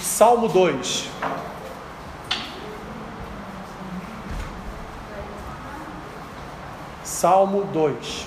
Salmo 0.00 0.48
2. 0.48 1.10
Salmo 7.04 7.64
2. 7.64 8.26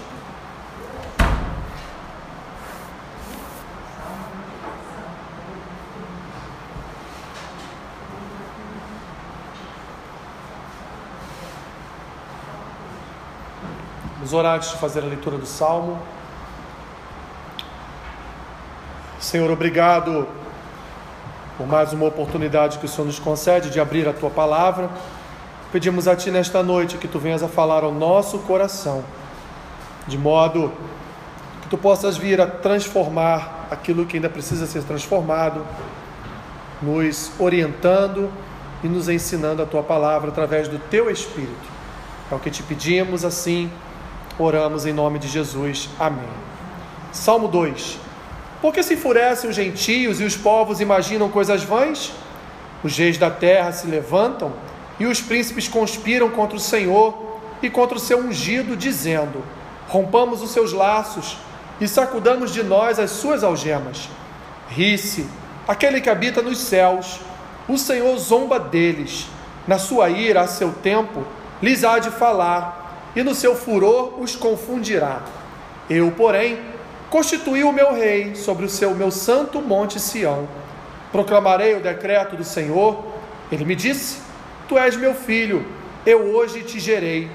Vamos 14.16 14.34
orar 14.34 14.56
antes 14.56 14.70
de 14.70 14.78
fazer 14.78 15.02
a 15.02 15.08
leitura 15.08 15.38
do 15.38 15.46
Salmo. 15.46 16.00
Senhor, 19.20 19.50
obrigado 19.50 20.43
por 21.58 21.68
mais 21.68 21.94
uma 21.94 22.06
oportunidade 22.06 22.80
que 22.80 22.86
o 22.86 22.90
Senhor 22.90 23.06
nos 23.06 23.20
concede 23.20 23.70
de 23.70 23.80
abrir 23.80 24.08
a 24.08 24.14
tua 24.14 24.30
palavra. 24.30 24.90
Pedimos 25.72 26.08
a 26.08 26.16
Ti 26.16 26.32
nesta 26.32 26.62
noite 26.64 26.98
que 26.98 27.08
Tu 27.08 27.20
venhas 27.20 27.44
a 27.44 27.48
falar 27.48 27.84
ao 27.84 27.92
nosso 27.92 28.40
coração, 28.40 29.04
de 30.08 30.18
modo 30.18 30.72
que 31.62 31.70
Tu 31.70 31.78
possas 31.78 32.18
vir 32.18 32.40
a 32.42 32.48
transformar 32.48 33.68
aquilo 33.72 34.06
que 34.06 34.18
ainda 34.18 34.30
precisa 34.30 34.66
ser 34.66 34.84
transformado, 34.84 35.66
nos 36.82 37.32
orientando 37.40 38.32
e 38.84 38.88
nos 38.88 39.10
ensinando 39.10 39.62
a 39.62 39.66
Tua 39.66 39.84
palavra 39.84 40.30
através 40.30 40.68
do 40.68 40.78
Teu 40.78 41.10
Espírito. 41.10 41.74
É 42.32 42.36
o 42.36 42.40
que 42.40 42.52
te 42.52 42.64
pedimos, 42.64 43.24
assim 43.24 43.72
oramos 44.38 44.86
em 44.86 44.94
nome 44.94 45.20
de 45.20 45.28
Jesus. 45.28 45.90
Amém. 46.00 46.30
Salmo 47.12 47.48
2. 47.48 48.00
Porque 48.64 48.82
se 48.82 48.94
enfurecem 48.94 49.50
os 49.50 49.58
gentios 49.58 50.22
e 50.22 50.24
os 50.24 50.38
povos 50.38 50.80
imaginam 50.80 51.28
coisas 51.28 51.66
vãs? 51.66 52.14
Os 52.82 52.98
reis 52.98 53.18
da 53.18 53.30
terra 53.30 53.74
se 53.74 53.86
levantam 53.88 54.54
e 54.98 55.06
os 55.06 55.20
príncipes 55.20 55.68
conspiram 55.68 56.30
contra 56.30 56.56
o 56.56 56.62
Senhor 56.62 57.42
e 57.62 57.70
contra 57.70 57.98
o 57.98 58.00
seu 58.00 58.20
ungido, 58.20 58.78
dizendo: 58.78 59.44
Rompamos 59.90 60.42
os 60.42 60.52
seus 60.52 60.72
laços 60.72 61.36
e 61.82 61.90
sacudamos 61.90 62.54
de 62.54 62.64
nós 62.64 63.00
as 63.00 63.12
suas 63.12 63.44
algemas. 63.44 64.08
Ri-se 64.70 65.28
aquele 65.68 66.00
que 66.00 66.10
habita 66.10 66.42
nos 66.42 66.60
céus, 66.60 67.20
o 67.68 67.78
Senhor 67.78 68.18
zomba 68.18 68.62
deles. 68.62 69.28
Na 69.68 69.78
sua 69.78 70.10
ira, 70.10 70.40
a 70.40 70.48
seu 70.48 70.72
tempo, 70.72 71.26
lhes 71.62 71.84
há 71.84 72.00
de 72.00 72.12
falar, 72.12 73.12
e 73.14 73.24
no 73.24 73.36
seu 73.36 73.58
furor 73.58 74.22
os 74.22 74.38
confundirá. 74.38 75.22
Eu, 75.90 76.12
porém, 76.12 76.73
constituí 77.14 77.64
o 77.64 77.72
meu 77.72 77.94
rei 77.94 78.34
sobre 78.34 78.66
o 78.66 78.70
seu 78.70 78.96
meu 78.96 79.12
santo 79.12 79.62
monte 79.62 80.00
Sião. 80.00 80.48
Proclamarei 81.12 81.76
o 81.76 81.80
decreto 81.80 82.36
do 82.36 82.44
Senhor. 82.44 83.06
Ele 83.52 83.64
me 83.66 83.76
disse: 83.76 84.18
Tu 84.68 84.76
és 84.80 84.96
meu 84.96 85.14
filho, 85.14 85.64
eu 86.08 86.34
hoje 86.34 86.64
te 86.64 86.80
gerei. 86.80 87.30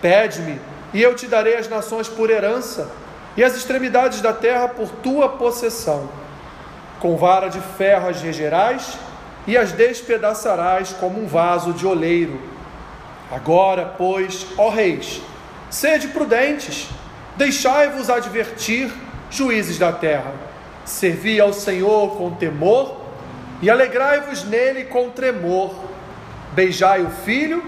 Pede-me, 0.00 0.60
e 0.94 1.02
eu 1.02 1.16
te 1.16 1.26
darei 1.26 1.56
as 1.56 1.68
nações 1.68 2.06
por 2.06 2.30
herança, 2.30 2.92
e 3.36 3.42
as 3.42 3.56
extremidades 3.56 4.20
da 4.20 4.32
terra 4.32 4.68
por 4.68 4.88
tua 4.88 5.30
possessão. 5.30 6.08
Com 7.00 7.16
vara 7.16 7.48
de 7.48 7.60
ferro 7.76 8.08
as 8.08 8.22
regerás, 8.22 8.96
e 9.48 9.58
as 9.58 9.72
despedaçarás 9.72 10.92
como 10.92 11.20
um 11.20 11.26
vaso 11.26 11.72
de 11.72 11.84
oleiro. 11.84 12.40
Agora, 13.32 13.84
pois, 13.98 14.46
ó 14.56 14.68
reis, 14.68 15.20
sede 15.68 16.06
prudentes, 16.06 16.88
deixai-vos 17.36 18.08
advertir, 18.08 18.92
juízes 19.30 19.78
da 19.78 19.92
terra. 19.92 20.32
Servi 20.84 21.40
ao 21.40 21.52
Senhor 21.52 22.16
com 22.16 22.30
temor, 22.30 23.08
e 23.60 23.68
alegrai-vos 23.68 24.44
nele 24.44 24.84
com 24.84 25.10
tremor 25.10 25.74
Beijai 26.52 27.02
o 27.02 27.10
filho, 27.10 27.62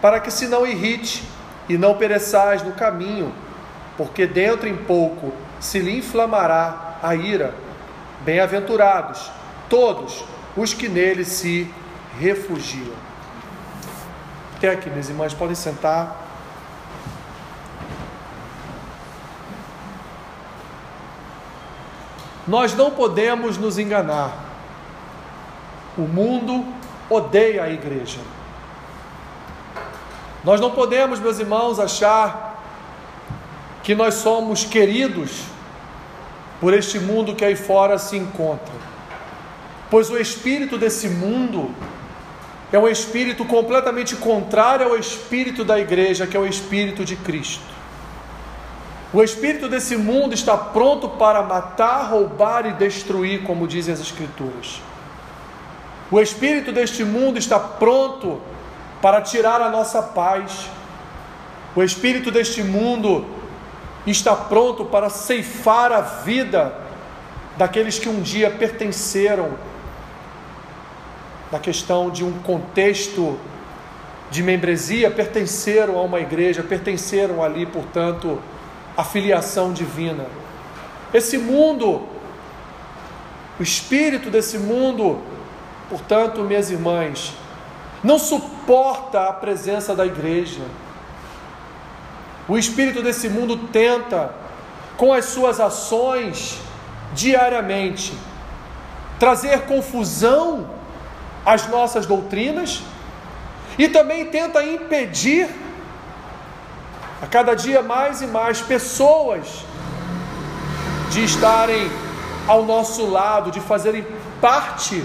para 0.00 0.20
que 0.20 0.30
se 0.30 0.46
não 0.46 0.66
irrite 0.66 1.22
e 1.68 1.78
não 1.78 1.94
pereçais 1.94 2.62
no 2.62 2.72
caminho, 2.72 3.32
porque 3.96 4.26
dentro 4.26 4.68
em 4.68 4.76
pouco 4.76 5.32
se 5.60 5.78
lhe 5.78 5.98
inflamará 5.98 6.98
a 7.02 7.14
ira. 7.14 7.54
Bem-aventurados 8.24 9.30
todos 9.68 10.24
os 10.56 10.74
que 10.74 10.88
nele 10.88 11.24
se 11.24 11.70
refugiam. 12.18 12.94
Até 14.56 14.70
aqui, 14.70 14.90
minhas 14.90 15.08
irmãs, 15.08 15.32
podem 15.32 15.54
sentar. 15.54 16.25
Nós 22.46 22.74
não 22.74 22.90
podemos 22.90 23.58
nos 23.58 23.78
enganar. 23.78 24.44
O 25.98 26.02
mundo 26.02 26.64
odeia 27.10 27.64
a 27.64 27.70
igreja. 27.70 28.20
Nós 30.44 30.60
não 30.60 30.70
podemos, 30.70 31.18
meus 31.18 31.38
irmãos, 31.38 31.80
achar 31.80 32.62
que 33.82 33.94
nós 33.94 34.14
somos 34.14 34.64
queridos 34.64 35.42
por 36.60 36.72
este 36.72 36.98
mundo 36.98 37.34
que 37.34 37.44
aí 37.44 37.56
fora 37.56 37.98
se 37.98 38.16
encontra, 38.16 38.74
pois 39.90 40.10
o 40.10 40.16
espírito 40.16 40.78
desse 40.78 41.08
mundo 41.08 41.74
é 42.72 42.78
um 42.78 42.88
espírito 42.88 43.44
completamente 43.44 44.16
contrário 44.16 44.86
ao 44.86 44.98
espírito 44.98 45.64
da 45.64 45.78
igreja, 45.78 46.26
que 46.26 46.36
é 46.36 46.40
o 46.40 46.46
espírito 46.46 47.04
de 47.04 47.14
Cristo. 47.16 47.75
O 49.12 49.22
espírito 49.22 49.68
desse 49.68 49.96
mundo 49.96 50.34
está 50.34 50.56
pronto 50.56 51.08
para 51.10 51.42
matar, 51.42 52.10
roubar 52.10 52.66
e 52.66 52.72
destruir, 52.72 53.44
como 53.44 53.66
dizem 53.66 53.94
as 53.94 54.00
Escrituras. 54.00 54.80
O 56.10 56.20
espírito 56.20 56.72
deste 56.72 57.04
mundo 57.04 57.38
está 57.38 57.58
pronto 57.58 58.40
para 59.00 59.20
tirar 59.20 59.60
a 59.60 59.68
nossa 59.68 60.02
paz. 60.02 60.68
O 61.74 61.82
espírito 61.82 62.30
deste 62.30 62.62
mundo 62.62 63.24
está 64.06 64.34
pronto 64.34 64.84
para 64.84 65.10
ceifar 65.10 65.92
a 65.92 66.00
vida 66.00 66.74
daqueles 67.56 67.98
que 67.98 68.08
um 68.08 68.20
dia 68.20 68.50
pertenceram 68.50 69.50
na 71.50 71.58
questão 71.58 72.10
de 72.10 72.24
um 72.24 72.32
contexto 72.40 73.38
de 74.30 74.42
membresia, 74.42 75.10
pertenceram 75.10 75.98
a 75.98 76.02
uma 76.02 76.20
igreja, 76.20 76.62
pertenceram 76.62 77.42
ali, 77.42 77.64
portanto, 77.66 78.40
à 78.96 79.04
filiação 79.04 79.72
divina. 79.72 80.26
Esse 81.12 81.38
mundo, 81.38 82.06
o 83.58 83.62
espírito 83.62 84.30
desse 84.30 84.58
mundo, 84.58 85.20
Portanto, 85.88 86.42
minhas 86.42 86.70
irmãs, 86.70 87.32
não 88.02 88.18
suporta 88.18 89.28
a 89.28 89.32
presença 89.32 89.94
da 89.94 90.04
igreja. 90.04 90.62
O 92.48 92.58
espírito 92.58 93.02
desse 93.02 93.28
mundo 93.28 93.56
tenta, 93.68 94.34
com 94.96 95.12
as 95.12 95.26
suas 95.26 95.60
ações, 95.60 96.58
diariamente, 97.14 98.12
trazer 99.18 99.62
confusão 99.62 100.68
às 101.44 101.68
nossas 101.68 102.04
doutrinas 102.04 102.82
e 103.78 103.88
também 103.88 104.26
tenta 104.26 104.64
impedir 104.64 105.48
a 107.20 107.26
cada 107.26 107.54
dia 107.54 107.82
mais 107.82 108.20
e 108.20 108.26
mais 108.26 108.60
pessoas 108.60 109.64
de 111.10 111.24
estarem 111.24 111.90
ao 112.46 112.64
nosso 112.64 113.06
lado, 113.06 113.50
de 113.50 113.60
fazerem 113.60 114.06
parte 114.40 115.02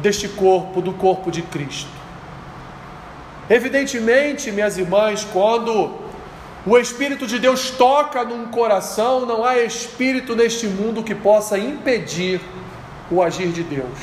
deste 0.00 0.28
corpo, 0.28 0.80
do 0.80 0.92
corpo 0.92 1.30
de 1.30 1.42
Cristo. 1.42 1.90
Evidentemente, 3.48 4.50
minhas 4.50 4.76
irmãs, 4.76 5.26
quando 5.32 5.94
o 6.66 6.76
Espírito 6.76 7.26
de 7.26 7.38
Deus 7.38 7.70
toca 7.70 8.24
num 8.24 8.48
coração, 8.48 9.24
não 9.24 9.44
há 9.44 9.58
espírito 9.58 10.36
neste 10.36 10.66
mundo 10.66 11.02
que 11.02 11.14
possa 11.14 11.58
impedir 11.58 12.40
o 13.10 13.22
agir 13.22 13.48
de 13.48 13.62
Deus. 13.62 13.98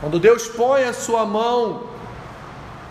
Quando 0.00 0.18
Deus 0.18 0.48
põe 0.48 0.84
a 0.84 0.92
sua 0.92 1.26
mão 1.26 1.93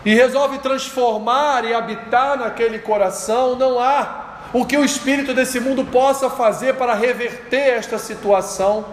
e 0.06 0.14
resolve 0.14 0.58
transformar 0.60 1.66
e 1.66 1.74
habitar 1.74 2.38
naquele 2.38 2.80
coração, 2.80 3.56
não 3.56 3.80
há 3.80 4.50
o 4.54 4.66
que 4.66 4.78
o 4.78 4.84
espírito 4.84 5.34
desse 5.34 5.60
mundo 5.60 5.86
possa 5.86 6.30
fazer 6.30 6.76
para 6.76 6.94
reverter 6.94 7.78
esta 7.78 7.98
situação 7.98 8.86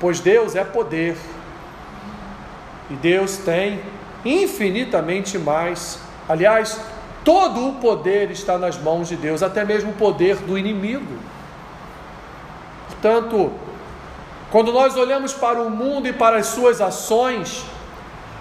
pois 0.00 0.20
Deus 0.20 0.54
é 0.54 0.64
poder. 0.64 1.16
E 2.90 2.94
Deus 2.94 3.38
tem 3.38 3.80
infinitamente 4.24 5.38
mais. 5.38 5.98
Aliás, 6.28 6.80
todo 7.24 7.68
o 7.68 7.74
poder 7.74 8.30
está 8.30 8.58
nas 8.58 8.78
mãos 8.78 9.08
de 9.08 9.16
Deus, 9.16 9.42
até 9.42 9.64
mesmo 9.64 9.90
o 9.90 9.94
poder 9.94 10.36
do 10.36 10.56
inimigo. 10.56 11.18
Portanto, 12.88 13.52
quando 14.50 14.72
nós 14.72 14.96
olhamos 14.96 15.32
para 15.32 15.60
o 15.60 15.70
mundo 15.70 16.06
e 16.06 16.12
para 16.12 16.36
as 16.36 16.46
suas 16.46 16.80
ações, 16.80 17.64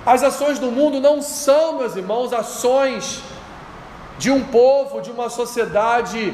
as 0.06 0.22
ações 0.22 0.60
do 0.60 0.72
mundo 0.72 1.00
não 1.00 1.22
são, 1.22 1.80
meus 1.80 1.96
irmãos, 1.96 2.32
ações 2.32 3.22
de 4.20 4.30
um 4.30 4.44
povo, 4.44 5.02
de 5.02 5.10
uma 5.10 5.30
sociedade 5.30 6.34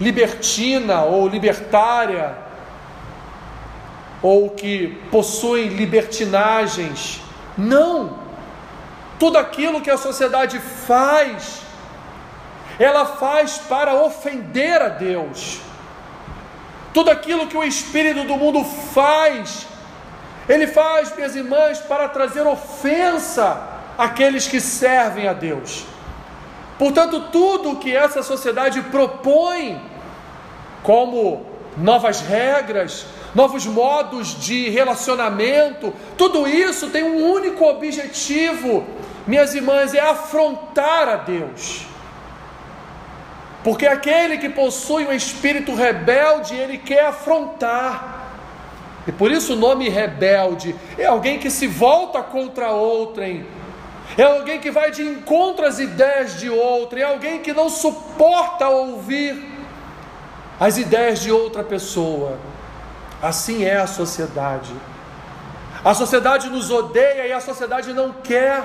libertina 0.00 1.02
ou 1.02 1.28
libertária, 1.28 2.36
ou 4.20 4.50
que 4.50 5.00
possuem 5.10 5.68
libertinagens. 5.68 7.20
Não! 7.56 8.18
Tudo 9.18 9.38
aquilo 9.38 9.80
que 9.80 9.90
a 9.90 9.96
sociedade 9.96 10.58
faz, 10.58 11.62
ela 12.78 13.04
faz 13.06 13.58
para 13.58 13.94
ofender 13.94 14.80
a 14.80 14.88
Deus. 14.88 15.60
Tudo 16.92 17.10
aquilo 17.10 17.46
que 17.46 17.56
o 17.56 17.64
espírito 17.64 18.24
do 18.24 18.36
mundo 18.36 18.64
faz, 18.64 19.66
ele 20.48 20.66
faz, 20.66 21.14
minhas 21.14 21.36
irmãs, 21.36 21.78
para 21.78 22.08
trazer 22.08 22.46
ofensa 22.46 23.60
àqueles 23.98 24.46
que 24.46 24.60
servem 24.60 25.28
a 25.28 25.32
Deus. 25.32 25.84
Portanto, 26.78 27.28
tudo 27.32 27.76
que 27.76 27.94
essa 27.94 28.22
sociedade 28.22 28.80
propõe 28.82 29.80
como 30.82 31.44
novas 31.76 32.20
regras, 32.20 33.04
novos 33.34 33.66
modos 33.66 34.40
de 34.40 34.70
relacionamento, 34.70 35.92
tudo 36.16 36.46
isso 36.46 36.88
tem 36.88 37.02
um 37.02 37.30
único 37.30 37.64
objetivo, 37.64 38.86
minhas 39.26 39.54
irmãs, 39.54 39.92
é 39.92 40.00
afrontar 40.00 41.08
a 41.08 41.16
Deus. 41.16 41.86
Porque 43.62 43.86
aquele 43.86 44.38
que 44.38 44.48
possui 44.48 45.04
um 45.04 45.12
espírito 45.12 45.74
rebelde, 45.74 46.54
ele 46.54 46.78
quer 46.78 47.06
afrontar. 47.06 48.17
E 49.08 49.12
por 49.12 49.32
isso 49.32 49.54
o 49.54 49.56
nome 49.56 49.88
rebelde 49.88 50.76
é 50.98 51.06
alguém 51.06 51.38
que 51.38 51.50
se 51.50 51.66
volta 51.66 52.22
contra 52.22 52.72
outrem, 52.72 53.46
é 54.18 54.22
alguém 54.22 54.60
que 54.60 54.70
vai 54.70 54.90
de 54.90 55.02
encontro 55.02 55.64
às 55.64 55.78
ideias 55.78 56.38
de 56.38 56.50
outrem, 56.50 57.02
é 57.02 57.06
alguém 57.06 57.40
que 57.40 57.54
não 57.54 57.70
suporta 57.70 58.68
ouvir 58.68 59.42
as 60.60 60.76
ideias 60.76 61.20
de 61.20 61.32
outra 61.32 61.64
pessoa. 61.64 62.38
Assim 63.22 63.64
é 63.64 63.78
a 63.78 63.86
sociedade. 63.86 64.74
A 65.82 65.94
sociedade 65.94 66.50
nos 66.50 66.70
odeia 66.70 67.28
e 67.28 67.32
a 67.32 67.40
sociedade 67.40 67.94
não 67.94 68.12
quer. 68.12 68.62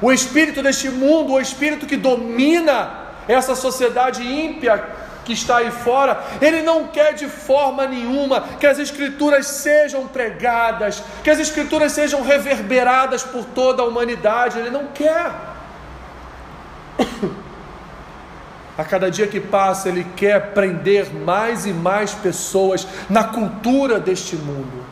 O 0.00 0.10
espírito 0.10 0.64
deste 0.64 0.88
mundo, 0.90 1.34
o 1.34 1.40
espírito 1.40 1.86
que 1.86 1.96
domina 1.96 3.12
essa 3.28 3.54
sociedade 3.54 4.20
ímpia 4.26 4.84
que 5.24 5.32
está 5.32 5.58
aí 5.58 5.70
fora, 5.70 6.22
ele 6.40 6.62
não 6.62 6.88
quer 6.88 7.14
de 7.14 7.28
forma 7.28 7.86
nenhuma 7.86 8.40
que 8.58 8.66
as 8.66 8.78
escrituras 8.78 9.46
sejam 9.46 10.06
pregadas, 10.06 11.02
que 11.22 11.30
as 11.30 11.38
escrituras 11.38 11.92
sejam 11.92 12.22
reverberadas 12.22 13.22
por 13.22 13.44
toda 13.44 13.82
a 13.82 13.86
humanidade, 13.86 14.58
ele 14.58 14.70
não 14.70 14.88
quer. 14.88 15.32
A 18.76 18.84
cada 18.84 19.10
dia 19.10 19.26
que 19.26 19.38
passa, 19.38 19.90
ele 19.90 20.06
quer 20.16 20.52
prender 20.52 21.12
mais 21.12 21.66
e 21.66 21.72
mais 21.74 22.14
pessoas 22.14 22.86
na 23.08 23.22
cultura 23.22 24.00
deste 24.00 24.34
mundo. 24.34 24.82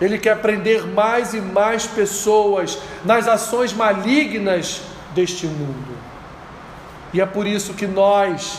Ele 0.00 0.18
quer 0.18 0.38
prender 0.38 0.86
mais 0.86 1.34
e 1.34 1.40
mais 1.40 1.86
pessoas 1.86 2.78
nas 3.04 3.28
ações 3.28 3.74
malignas 3.74 4.80
deste 5.14 5.46
mundo. 5.46 6.11
E 7.12 7.20
é 7.20 7.26
por 7.26 7.46
isso 7.46 7.74
que 7.74 7.86
nós 7.86 8.58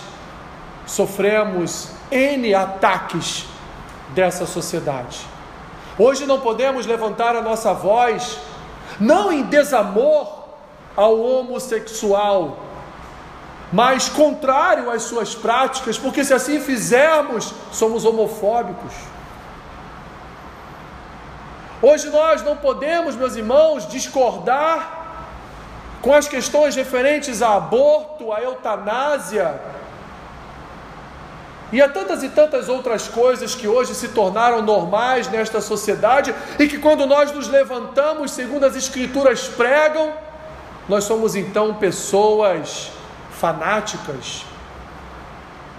sofremos 0.86 1.90
N 2.12 2.54
ataques 2.54 3.46
dessa 4.10 4.46
sociedade. 4.46 5.26
Hoje 5.98 6.26
não 6.26 6.40
podemos 6.40 6.86
levantar 6.86 7.36
a 7.36 7.42
nossa 7.42 7.74
voz, 7.74 8.40
não 9.00 9.32
em 9.32 9.44
desamor 9.44 10.44
ao 10.96 11.20
homossexual, 11.20 12.60
mas 13.72 14.08
contrário 14.08 14.92
às 14.92 15.04
suas 15.04 15.34
práticas, 15.34 15.98
porque 15.98 16.24
se 16.24 16.34
assim 16.34 16.60
fizermos, 16.60 17.54
somos 17.72 18.06
homofóbicos. 18.06 18.94
Hoje 21.82 22.10
nós 22.12 22.44
não 22.44 22.56
podemos, 22.56 23.16
meus 23.16 23.36
irmãos, 23.36 23.88
discordar 23.88 25.03
com 26.04 26.14
as 26.14 26.28
questões 26.28 26.76
referentes 26.76 27.42
a 27.42 27.56
aborto, 27.56 28.34
a 28.34 28.42
eutanásia 28.42 29.58
e 31.72 31.82
a 31.82 31.88
tantas 31.88 32.22
e 32.24 32.30
tantas 32.30 32.68
outras 32.68 33.08
coisas 33.08 33.56
que 33.56 33.70
hoje 33.70 33.96
se 33.96 34.10
tornaram 34.10 34.62
normais 34.62 35.30
nesta 35.30 35.62
sociedade 35.62 36.36
e 36.60 36.68
que 36.68 36.78
quando 36.78 37.06
nós 37.06 37.32
nos 37.32 37.48
levantamos, 37.48 38.32
segundo 38.32 38.66
as 38.66 38.76
escrituras 38.76 39.48
pregam, 39.48 40.14
nós 40.90 41.06
somos 41.06 41.38
então 41.38 41.76
pessoas 41.76 42.92
fanáticas, 43.32 44.44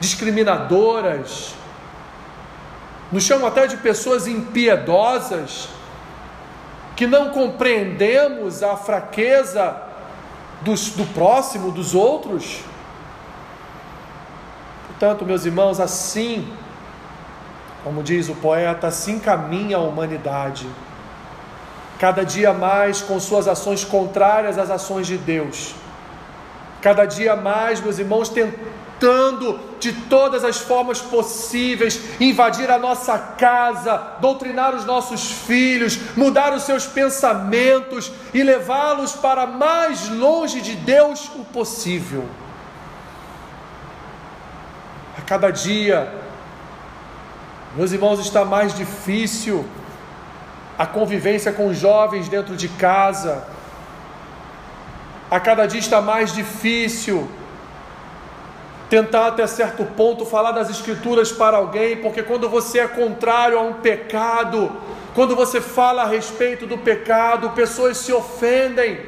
discriminadoras, 0.00 1.54
nos 3.12 3.24
chamam 3.24 3.46
até 3.46 3.66
de 3.66 3.76
pessoas 3.76 4.26
impiedosas, 4.26 5.68
que 6.96 7.06
não 7.06 7.28
compreendemos 7.28 8.62
a 8.62 8.74
fraqueza 8.74 9.92
dos, 10.62 10.90
do 10.90 11.04
próximo, 11.12 11.70
dos 11.70 11.94
outros. 11.94 12.60
Portanto, 14.88 15.24
meus 15.24 15.44
irmãos, 15.44 15.80
assim, 15.80 16.52
como 17.82 18.02
diz 18.02 18.28
o 18.28 18.34
poeta, 18.34 18.86
assim 18.86 19.18
caminha 19.18 19.76
a 19.76 19.80
humanidade, 19.80 20.66
cada 21.98 22.24
dia 22.24 22.52
mais 22.52 23.02
com 23.02 23.18
suas 23.20 23.46
ações 23.46 23.84
contrárias 23.84 24.58
às 24.58 24.70
ações 24.70 25.06
de 25.06 25.16
Deus, 25.16 25.74
cada 26.80 27.04
dia 27.04 27.34
mais, 27.34 27.80
meus 27.80 27.98
irmãos, 27.98 28.28
tentando 28.28 28.83
tentando 28.98 29.60
de 29.78 29.92
todas 29.92 30.44
as 30.44 30.58
formas 30.58 31.00
possíveis 31.00 32.00
invadir 32.20 32.70
a 32.70 32.78
nossa 32.78 33.18
casa, 33.18 33.96
doutrinar 34.20 34.74
os 34.74 34.84
nossos 34.84 35.30
filhos, 35.30 35.98
mudar 36.16 36.52
os 36.52 36.62
seus 36.62 36.86
pensamentos 36.86 38.10
e 38.32 38.42
levá-los 38.42 39.12
para 39.12 39.46
mais 39.46 40.08
longe 40.08 40.60
de 40.60 40.74
Deus 40.74 41.30
o 41.34 41.44
possível. 41.44 42.24
A 45.18 45.22
cada 45.22 45.50
dia, 45.50 46.12
meus 47.76 47.92
irmãos, 47.92 48.20
está 48.20 48.44
mais 48.44 48.74
difícil 48.74 49.64
a 50.78 50.86
convivência 50.86 51.52
com 51.52 51.68
os 51.68 51.78
jovens 51.78 52.28
dentro 52.28 52.56
de 52.56 52.68
casa. 52.68 53.46
A 55.30 55.38
cada 55.38 55.66
dia 55.66 55.80
está 55.80 56.00
mais 56.00 56.32
difícil 56.34 57.28
tentar 58.94 59.26
até 59.26 59.44
certo 59.44 59.84
ponto 59.84 60.24
falar 60.24 60.52
das 60.52 60.70
Escrituras 60.70 61.32
para 61.32 61.56
alguém, 61.56 61.96
porque 61.96 62.22
quando 62.22 62.48
você 62.48 62.78
é 62.78 62.86
contrário 62.86 63.58
a 63.58 63.60
um 63.60 63.72
pecado, 63.72 64.70
quando 65.16 65.34
você 65.34 65.60
fala 65.60 66.02
a 66.02 66.06
respeito 66.06 66.64
do 66.64 66.78
pecado, 66.78 67.50
pessoas 67.50 67.96
se 67.96 68.12
ofendem. 68.12 69.00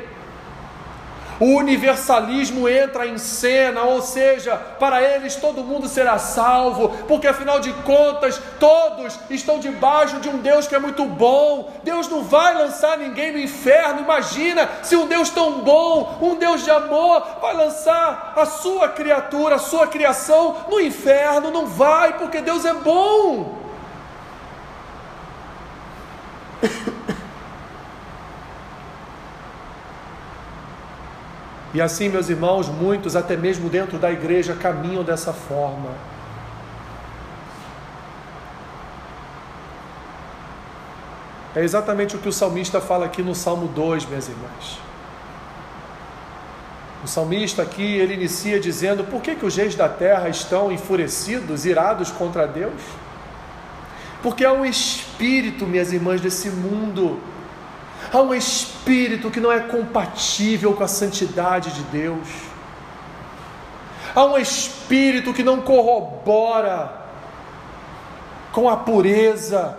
O 1.39 1.57
universalismo 1.57 2.67
entra 2.67 3.07
em 3.07 3.19
cena, 3.19 3.83
ou 3.83 4.01
seja, 4.01 4.57
para 4.57 5.03
eles 5.03 5.37
todo 5.37 5.63
mundo 5.63 5.87
será 5.87 6.19
salvo, 6.19 6.89
porque 7.07 7.27
afinal 7.27 7.61
de 7.61 7.73
contas 7.73 8.41
todos 8.59 9.19
estão 9.29 9.59
debaixo 9.59 10.19
de 10.19 10.31
um 10.31 10.39
Deus 10.39 10.67
que 10.67 10.75
é 10.75 10.79
muito 10.79 11.05
bom. 11.05 11.73
Deus 11.85 12.09
não 12.09 12.23
vai 12.23 12.55
lançar 12.55 12.97
ninguém 12.97 13.33
no 13.33 13.39
inferno. 13.39 14.01
Imagina 14.01 14.69
se 14.83 14.97
um 14.97 15.07
Deus 15.07 15.29
tão 15.29 15.61
bom, 15.61 16.19
um 16.23 16.37
Deus 16.37 16.65
de 16.65 16.71
amor, 16.71 17.23
vai 17.41 17.55
lançar 17.55 18.33
a 18.35 18.47
sua 18.47 18.89
criatura, 18.89 19.57
a 19.57 19.59
sua 19.59 19.87
criação 19.87 20.57
no 20.71 20.81
inferno. 20.81 21.51
Não 21.51 21.67
vai, 21.67 22.17
porque 22.17 22.41
Deus 22.41 22.65
é 22.65 22.73
bom. 22.73 23.66
E 31.77 31.81
assim, 31.83 32.09
meus 32.09 32.31
irmãos, 32.31 32.71
muitos, 32.71 33.15
até 33.15 33.37
mesmo 33.37 33.69
dentro 33.69 33.99
da 33.99 34.11
igreja, 34.11 34.55
caminham 34.55 35.05
dessa 35.05 35.31
forma. 35.31 35.91
É 41.55 41.63
exatamente 41.63 42.17
o 42.17 42.19
que 42.19 42.31
o 42.31 42.33
salmista 42.33 42.81
fala 42.81 43.05
aqui 43.05 43.23
no 43.23 43.35
Salmo 43.35 43.69
2, 43.69 44.07
minhas 44.07 44.27
irmãs. 44.27 44.79
O 47.05 47.07
salmista 47.07 47.61
aqui, 47.61 47.83
ele 47.83 48.15
inicia 48.15 48.59
dizendo: 48.59 49.05
Por 49.05 49.21
que, 49.21 49.35
que 49.35 49.45
os 49.45 49.55
reis 49.55 49.75
da 49.75 49.87
terra 49.87 50.31
estão 50.31 50.73
enfurecidos, 50.73 51.67
irados 51.67 52.11
contra 52.11 52.47
Deus? 52.47 52.81
Porque 54.23 54.47
há 54.47 54.53
um 54.55 54.65
espírito, 54.65 55.67
minhas 55.67 55.93
irmãs, 55.93 56.23
desse 56.23 56.49
mundo 56.49 57.21
Há 58.17 58.23
um 58.23 58.33
espírito 58.33 59.31
que 59.31 59.41
não 59.41 59.53
é 59.53 59.61
compatível 59.61 60.73
com 60.73 60.83
a 60.83 60.89
santidade 60.89 61.71
de 61.73 61.83
Deus. 61.83 62.27
Há 64.15 64.25
um 64.25 64.39
espírito 64.39 65.35
que 65.35 65.43
não 65.43 65.61
corrobora 65.61 66.93
com 68.53 68.71
a 68.71 68.77
pureza, 68.79 69.77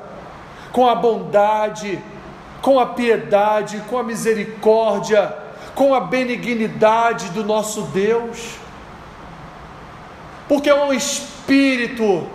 com 0.72 0.88
a 0.88 0.94
bondade, 0.94 2.00
com 2.62 2.80
a 2.80 2.86
piedade, 2.86 3.82
com 3.90 3.98
a 3.98 4.04
misericórdia, 4.04 5.36
com 5.74 5.96
a 5.96 6.00
benignidade 6.00 7.30
do 7.30 7.44
nosso 7.44 7.82
Deus. 7.86 8.58
Porque 10.48 10.70
é 10.70 10.76
um 10.76 10.94
espírito 10.94 12.28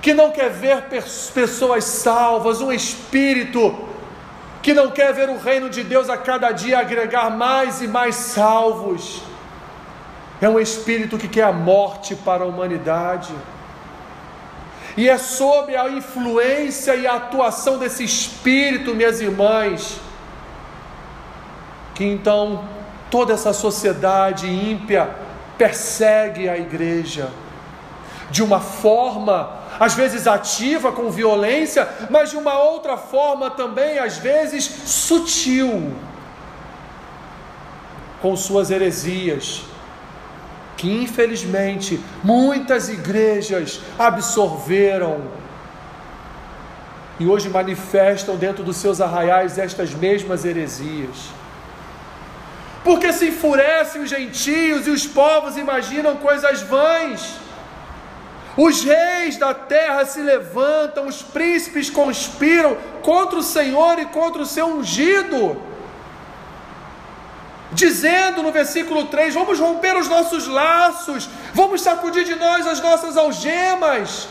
que 0.00 0.14
não 0.14 0.30
quer 0.30 0.48
ver 0.48 0.84
pessoas 1.34 1.84
salvas, 1.84 2.62
um 2.62 2.72
espírito 2.72 3.91
que 4.62 4.72
não 4.72 4.90
quer 4.90 5.12
ver 5.12 5.28
o 5.28 5.38
reino 5.38 5.68
de 5.68 5.82
Deus 5.82 6.08
a 6.08 6.16
cada 6.16 6.52
dia 6.52 6.78
agregar 6.78 7.30
mais 7.30 7.82
e 7.82 7.88
mais 7.88 8.14
salvos. 8.14 9.22
É 10.40 10.48
um 10.48 10.58
espírito 10.58 11.18
que 11.18 11.28
quer 11.28 11.44
a 11.44 11.52
morte 11.52 12.14
para 12.14 12.44
a 12.44 12.46
humanidade. 12.46 13.34
E 14.96 15.08
é 15.08 15.18
sob 15.18 15.74
a 15.74 15.88
influência 15.88 16.94
e 16.94 17.06
a 17.06 17.14
atuação 17.14 17.78
desse 17.78 18.04
espírito, 18.04 18.94
minhas 18.94 19.20
irmãs, 19.20 19.98
que 21.94 22.04
então 22.04 22.64
toda 23.10 23.32
essa 23.32 23.52
sociedade 23.52 24.48
ímpia 24.48 25.10
persegue 25.56 26.48
a 26.48 26.56
igreja 26.56 27.30
de 28.30 28.42
uma 28.42 28.60
forma, 28.60 29.61
às 29.84 29.94
vezes 29.94 30.28
ativa, 30.28 30.92
com 30.92 31.10
violência, 31.10 31.88
mas 32.08 32.30
de 32.30 32.36
uma 32.36 32.56
outra 32.56 32.96
forma 32.96 33.50
também, 33.50 33.98
às 33.98 34.16
vezes 34.16 34.62
sutil, 34.64 35.92
com 38.20 38.36
suas 38.36 38.70
heresias, 38.70 39.62
que 40.76 40.88
infelizmente 40.88 42.00
muitas 42.22 42.88
igrejas 42.88 43.80
absorveram 43.98 45.14
e 47.18 47.26
hoje 47.26 47.48
manifestam 47.48 48.36
dentro 48.36 48.62
dos 48.62 48.76
seus 48.76 49.00
arraiais 49.00 49.58
estas 49.58 49.92
mesmas 49.92 50.44
heresias. 50.44 51.16
Porque 52.84 53.12
se 53.12 53.30
enfurecem 53.30 54.02
os 54.02 54.10
gentios 54.10 54.86
e 54.86 54.90
os 54.90 55.06
povos 55.06 55.56
imaginam 55.56 56.16
coisas 56.18 56.62
vãs. 56.62 57.42
Os 58.56 58.84
reis 58.84 59.36
da 59.38 59.54
terra 59.54 60.04
se 60.04 60.20
levantam, 60.20 61.06
os 61.06 61.22
príncipes 61.22 61.88
conspiram 61.88 62.76
contra 63.02 63.38
o 63.38 63.42
Senhor 63.42 63.98
e 63.98 64.06
contra 64.06 64.42
o 64.42 64.46
seu 64.46 64.66
ungido. 64.66 65.60
Dizendo 67.72 68.42
no 68.42 68.52
versículo 68.52 69.06
3: 69.06 69.32
Vamos 69.34 69.58
romper 69.58 69.96
os 69.96 70.08
nossos 70.08 70.46
laços, 70.46 71.28
vamos 71.54 71.80
sacudir 71.80 72.24
de 72.24 72.34
nós 72.34 72.66
as 72.66 72.80
nossas 72.80 73.16
algemas. 73.16 74.28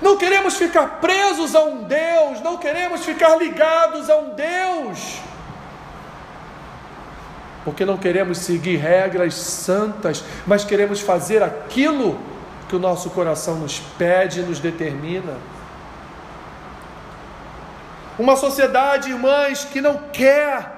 Não 0.00 0.16
queremos 0.16 0.54
ficar 0.54 1.00
presos 1.00 1.54
a 1.54 1.62
um 1.62 1.82
Deus, 1.82 2.40
não 2.40 2.56
queremos 2.56 3.04
ficar 3.04 3.36
ligados 3.36 4.08
a 4.08 4.16
um 4.16 4.30
Deus 4.30 5.20
porque 7.64 7.84
não 7.84 7.96
queremos 7.96 8.38
seguir 8.38 8.76
regras 8.76 9.34
santas, 9.34 10.24
mas 10.44 10.64
queremos 10.64 11.00
fazer 11.00 11.44
aquilo 11.44 12.18
que 12.72 12.76
o 12.76 12.78
nosso 12.78 13.10
coração 13.10 13.56
nos 13.56 13.78
pede 13.98 14.40
e 14.40 14.42
nos 14.42 14.58
determina. 14.58 15.34
Uma 18.18 18.34
sociedade, 18.34 19.10
irmãs, 19.10 19.62
que 19.62 19.82
não 19.82 19.98
quer, 20.10 20.72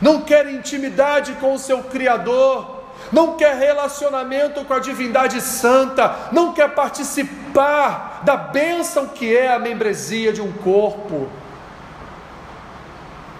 não 0.00 0.20
quer 0.20 0.46
intimidade 0.46 1.32
com 1.40 1.52
o 1.52 1.58
seu 1.58 1.82
Criador, 1.82 2.84
não 3.10 3.36
quer 3.36 3.56
relacionamento 3.56 4.64
com 4.64 4.72
a 4.72 4.78
divindade 4.78 5.40
santa, 5.40 6.14
não 6.30 6.52
quer 6.52 6.72
participar 6.76 8.22
da 8.22 8.36
bênção 8.36 9.08
que 9.08 9.36
é 9.36 9.52
a 9.52 9.58
membresia 9.58 10.32
de 10.32 10.40
um 10.40 10.52
corpo 10.52 11.28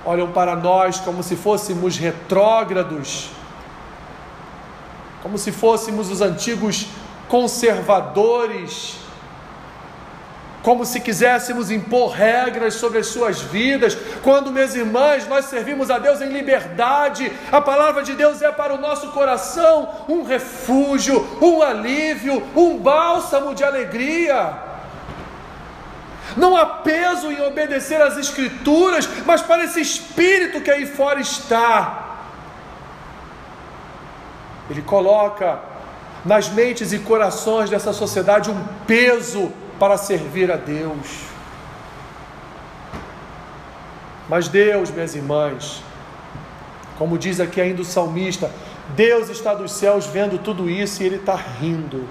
olham 0.04 0.30
para 0.30 0.54
nós 0.54 1.00
como 1.00 1.20
se 1.20 1.34
fôssemos 1.34 1.96
retrógrados, 1.98 3.28
como 5.20 5.36
se 5.36 5.50
fôssemos 5.50 6.10
os 6.12 6.20
antigos 6.20 6.86
conservadores, 7.28 8.97
como 10.62 10.85
se 10.85 10.99
quiséssemos 10.99 11.71
impor 11.71 12.11
regras 12.11 12.75
sobre 12.75 12.99
as 12.99 13.06
suas 13.06 13.40
vidas, 13.40 13.97
quando, 14.23 14.50
minhas 14.50 14.75
irmãs, 14.75 15.25
nós 15.28 15.45
servimos 15.45 15.92
a 15.92 15.99
Deus 15.99 16.21
em 16.21 16.28
liberdade, 16.28 17.30
a 17.52 17.61
palavra 17.61 18.02
de 18.02 18.14
Deus 18.14 18.42
é 18.42 18.50
para 18.50 18.75
o 18.75 18.80
nosso 18.80 19.12
coração 19.12 19.88
um 20.09 20.25
refúgio, 20.25 21.25
um 21.40 21.62
alívio, 21.62 22.42
um 22.56 22.78
bálsamo 22.78 23.54
de 23.54 23.62
alegria. 23.62 24.54
Não 26.37 26.56
há 26.56 26.66
peso 26.66 27.30
em 27.30 27.40
obedecer 27.42 28.02
às 28.02 28.16
Escrituras, 28.16 29.09
mas 29.25 29.42
para 29.42 29.62
esse 29.62 29.80
espírito 29.80 30.61
que 30.61 30.71
aí 30.71 30.85
fora 30.85 31.21
está. 31.21 32.06
Ele 34.68 34.83
coloca 34.83 35.61
nas 36.26 36.49
mentes 36.49 36.92
e 36.92 36.99
corações 36.99 37.71
dessa 37.71 37.92
sociedade 37.92 38.50
um 38.50 38.64
peso 38.87 39.50
para 39.78 39.97
servir 39.97 40.50
a 40.50 40.56
Deus. 40.56 41.23
Mas 44.28 44.49
Deus, 44.49 44.90
minhas 44.90 45.14
irmãs, 45.14 45.83
como 46.99 47.16
diz 47.16 47.40
aqui 47.40 47.61
ainda 47.61 47.80
o 47.80 47.85
salmista, 47.85 48.50
Deus 48.95 49.30
está 49.30 49.54
dos 49.54 49.73
céus 49.73 50.06
vendo 50.06 50.37
tudo 50.38 50.68
isso 50.68 51.02
e 51.02 51.06
Ele 51.06 51.16
está 51.16 51.35
rindo 51.35 52.06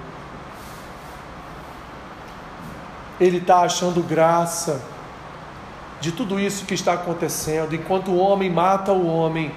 ele 3.20 3.38
está 3.38 3.62
achando 3.62 4.02
graça 4.04 4.82
de 6.02 6.12
tudo 6.12 6.40
isso 6.40 6.66
que 6.66 6.74
está 6.74 6.94
acontecendo, 6.94 7.74
enquanto 7.74 8.12
o 8.12 8.18
homem 8.18 8.50
mata 8.50 8.92
o 8.92 9.08
homem, 9.08 9.52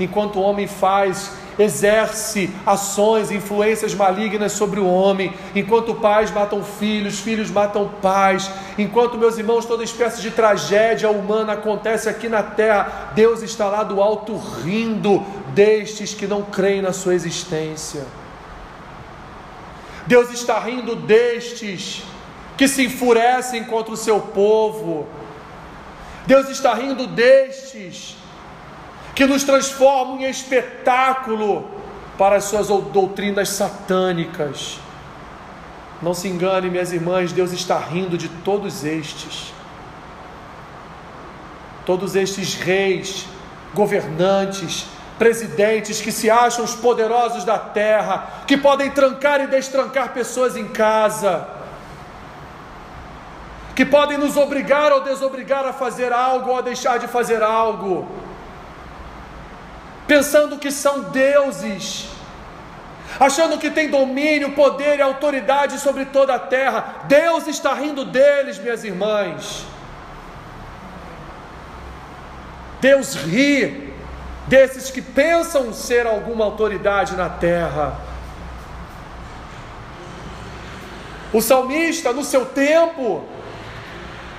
enquanto 0.00 0.36
o 0.36 0.42
homem 0.42 0.66
faz, 0.66 1.32
exerce 1.58 2.50
ações, 2.66 3.30
influências 3.30 3.94
malignas 3.94 4.52
sobre 4.52 4.80
o 4.80 4.86
homem, 4.86 5.32
enquanto 5.54 5.94
pais 5.94 6.30
matam 6.30 6.62
filhos, 6.64 7.20
filhos 7.20 7.50
matam 7.50 7.90
pais, 8.00 8.50
enquanto 8.78 9.18
meus 9.18 9.38
irmãos, 9.38 9.64
toda 9.64 9.84
espécie 9.84 10.22
de 10.22 10.30
tragédia 10.30 11.10
humana 11.10 11.54
acontece 11.54 12.08
aqui 12.08 12.28
na 12.28 12.42
terra, 12.42 13.12
Deus 13.14 13.42
está 13.42 13.66
lá 13.66 13.82
do 13.82 14.00
alto 14.00 14.36
rindo 14.36 15.24
destes 15.54 16.14
que 16.14 16.26
não 16.26 16.42
creem 16.42 16.82
na 16.82 16.92
sua 16.92 17.14
existência. 17.14 18.04
Deus 20.06 20.30
está 20.30 20.58
rindo 20.58 20.96
destes 20.96 22.02
que 22.56 22.66
se 22.66 22.84
enfurecem 22.84 23.64
contra 23.64 23.94
o 23.94 23.96
seu 23.96 24.20
povo. 24.20 25.06
Deus 26.26 26.48
está 26.48 26.74
rindo 26.74 27.06
destes 27.06 28.16
que 29.14 29.26
nos 29.26 29.44
transformam 29.44 30.20
em 30.20 30.30
espetáculo 30.30 31.68
para 32.16 32.36
as 32.36 32.44
suas 32.44 32.68
doutrinas 32.68 33.50
satânicas. 33.50 34.78
Não 36.00 36.14
se 36.14 36.28
engane, 36.28 36.70
minhas 36.70 36.92
irmãs, 36.92 37.32
Deus 37.32 37.52
está 37.52 37.78
rindo 37.78 38.18
de 38.18 38.28
todos 38.28 38.84
estes. 38.84 39.52
Todos 41.84 42.16
estes 42.16 42.54
reis, 42.54 43.26
governantes, 43.74 44.86
presidentes 45.18 46.00
que 46.00 46.10
se 46.10 46.30
acham 46.30 46.64
os 46.64 46.74
poderosos 46.74 47.44
da 47.44 47.58
terra, 47.58 48.44
que 48.46 48.56
podem 48.56 48.90
trancar 48.90 49.40
e 49.40 49.46
destrancar 49.46 50.12
pessoas 50.12 50.56
em 50.56 50.68
casa 50.68 51.60
que 53.74 53.84
podem 53.84 54.18
nos 54.18 54.36
obrigar 54.36 54.92
ou 54.92 55.02
desobrigar 55.02 55.64
a 55.64 55.72
fazer 55.72 56.12
algo 56.12 56.50
ou 56.50 56.58
a 56.58 56.60
deixar 56.60 56.98
de 56.98 57.08
fazer 57.08 57.42
algo, 57.42 58.06
pensando 60.06 60.58
que 60.58 60.70
são 60.70 61.04
deuses, 61.10 62.08
achando 63.18 63.58
que 63.58 63.70
tem 63.70 63.90
domínio, 63.90 64.52
poder 64.52 64.98
e 64.98 65.02
autoridade 65.02 65.78
sobre 65.78 66.06
toda 66.06 66.34
a 66.34 66.38
terra. 66.38 67.04
Deus 67.04 67.46
está 67.46 67.74
rindo 67.74 68.04
deles, 68.04 68.58
minhas 68.58 68.84
irmãs. 68.84 69.64
Deus 72.80 73.14
ri 73.14 73.92
desses 74.48 74.90
que 74.90 75.00
pensam 75.00 75.72
ser 75.72 76.06
alguma 76.06 76.44
autoridade 76.44 77.14
na 77.14 77.28
terra. 77.28 77.96
O 81.32 81.40
salmista, 81.40 82.12
no 82.12 82.24
seu 82.24 82.44
tempo, 82.44 83.24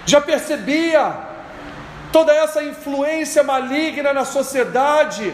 já 0.05 0.21
percebia 0.21 1.15
toda 2.11 2.31
essa 2.33 2.61
influência 2.61 3.41
maligna 3.43 4.13
na 4.13 4.25
sociedade. 4.25 5.33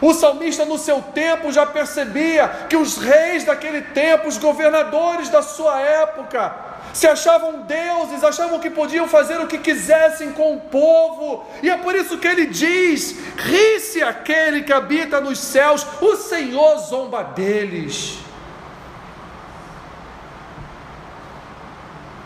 O 0.00 0.12
salmista, 0.12 0.64
no 0.64 0.78
seu 0.78 1.00
tempo, 1.00 1.50
já 1.50 1.64
percebia 1.64 2.48
que 2.68 2.76
os 2.76 2.98
reis 2.98 3.44
daquele 3.44 3.80
tempo, 3.80 4.28
os 4.28 4.36
governadores 4.36 5.28
da 5.28 5.42
sua 5.42 5.80
época, 5.80 6.54
se 6.92 7.06
achavam 7.06 7.60
deuses, 7.62 8.24
achavam 8.24 8.58
que 8.58 8.70
podiam 8.70 9.06
fazer 9.06 9.38
o 9.40 9.46
que 9.46 9.58
quisessem 9.58 10.32
com 10.32 10.54
o 10.54 10.60
povo, 10.60 11.44
e 11.62 11.70
é 11.70 11.76
por 11.76 11.94
isso 11.94 12.18
que 12.18 12.26
ele 12.26 12.46
diz: 12.46 13.16
ri-se 13.36 14.02
aquele 14.02 14.62
que 14.62 14.72
habita 14.72 15.20
nos 15.20 15.38
céus, 15.38 15.86
o 16.00 16.16
Senhor 16.16 16.78
zomba 16.78 17.22
deles. 17.22 18.18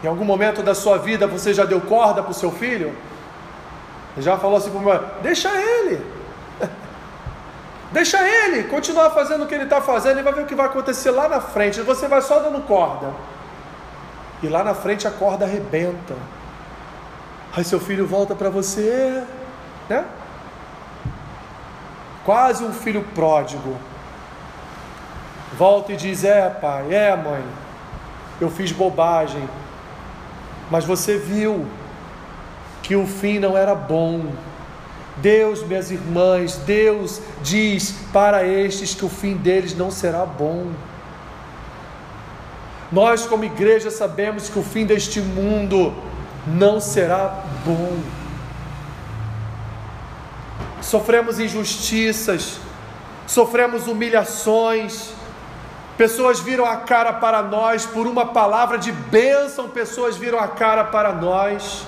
Em 0.03 0.07
algum 0.07 0.25
momento 0.25 0.63
da 0.63 0.75
sua 0.75 0.99
vida 0.99 1.27
você 1.27 1.53
já 1.53 1.65
deu 1.65 1.81
corda 1.81 2.23
para 2.23 2.31
o 2.31 2.35
seu 2.35 2.51
filho? 2.51 2.97
Já 4.19 4.39
falou 4.39 4.57
assim 4.57 4.71
para 4.71 4.79
o 4.79 5.23
deixa 5.23 5.51
ele, 5.51 6.01
deixa 7.93 8.19
ele 8.23 8.65
continuar 8.65 9.11
fazendo 9.11 9.45
o 9.45 9.47
que 9.47 9.55
ele 9.55 9.65
está 9.65 9.81
fazendo 9.81 10.21
e 10.21 10.23
vai 10.23 10.33
ver 10.33 10.43
o 10.43 10.47
que 10.47 10.55
vai 10.55 10.67
acontecer 10.67 11.11
lá 11.11 11.29
na 11.29 11.41
frente. 11.41 11.81
Você 11.83 12.09
vai 12.09 12.23
só 12.23 12.39
dando 12.41 12.61
corda. 12.67 13.13
e 14.43 14.49
lá 14.49 14.65
na 14.65 14.75
frente 14.75 15.07
a 15.07 15.11
corda 15.11 15.45
arrebenta. 15.45 16.15
Aí 17.55 17.65
seu 17.65 17.81
filho 17.81 18.07
volta 18.07 18.35
para 18.35 18.49
você, 18.49 19.23
né? 19.89 20.05
Quase 22.25 22.65
um 22.65 22.73
filho 22.73 23.03
pródigo. 23.15 23.77
Volta 25.59 25.93
e 25.93 25.97
diz: 25.97 26.25
É, 26.25 26.49
pai, 26.49 26.95
é, 26.95 27.17
mãe, 27.17 27.45
eu 28.41 28.51
fiz 28.51 28.73
bobagem, 28.73 29.49
mas 30.71 30.85
você 30.85 31.19
viu 31.19 31.67
que 32.83 32.95
o 32.95 33.07
fim 33.07 33.39
não 33.39 33.57
era 33.59 33.75
bom. 33.75 34.27
Deus, 35.21 35.63
minhas 35.63 35.91
irmãs, 35.91 36.57
Deus 36.67 37.21
diz 37.43 37.95
para 38.13 38.45
estes 38.47 38.95
que 38.95 39.05
o 39.05 39.09
fim 39.09 39.37
deles 39.37 39.77
não 39.77 39.91
será 39.91 40.25
bom. 40.25 40.73
Nós, 42.91 43.25
como 43.27 43.45
igreja, 43.45 43.91
sabemos 43.91 44.49
que 44.49 44.59
o 44.59 44.63
fim 44.63 44.85
deste 44.85 45.21
mundo 45.21 45.95
não 46.47 46.81
será 46.81 47.45
bom. 47.65 47.99
Sofremos 50.83 51.39
injustiças, 51.39 52.59
sofremos 53.27 53.87
humilhações, 53.87 55.11
pessoas 55.97 56.41
viram 56.41 56.65
a 56.65 56.79
cara 56.79 57.13
para 57.13 57.43
nós 57.43 57.87
por 57.87 58.07
uma 58.07 58.27
palavra 58.27 58.77
de 58.77 58.91
bênção, 58.91 59.69
pessoas 59.69 60.17
viram 60.17 60.41
a 60.41 60.49
cara 60.49 60.83
para 60.83 61.13
nós. 61.13 61.87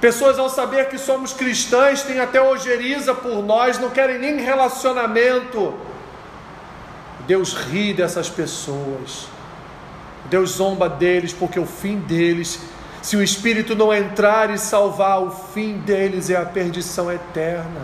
Pessoas, 0.00 0.38
ao 0.38 0.48
saber 0.48 0.88
que 0.88 0.98
somos 0.98 1.32
cristãs, 1.32 2.02
têm 2.02 2.20
até 2.20 2.40
ojeriza 2.40 3.14
por 3.14 3.42
nós, 3.42 3.78
não 3.78 3.90
querem 3.90 4.18
nem 4.18 4.40
relacionamento. 4.40 5.74
Deus 7.26 7.52
ri 7.52 7.92
dessas 7.92 8.28
pessoas. 8.28 9.26
Deus 10.26 10.50
zomba 10.50 10.88
deles, 10.88 11.32
porque 11.32 11.58
o 11.58 11.66
fim 11.66 11.96
deles, 11.96 12.60
se 13.02 13.16
o 13.16 13.22
Espírito 13.22 13.74
não 13.74 13.92
entrar 13.92 14.50
e 14.50 14.58
salvar, 14.58 15.20
o 15.20 15.30
fim 15.30 15.78
deles 15.78 16.30
é 16.30 16.36
a 16.36 16.46
perdição 16.46 17.10
eterna. 17.10 17.82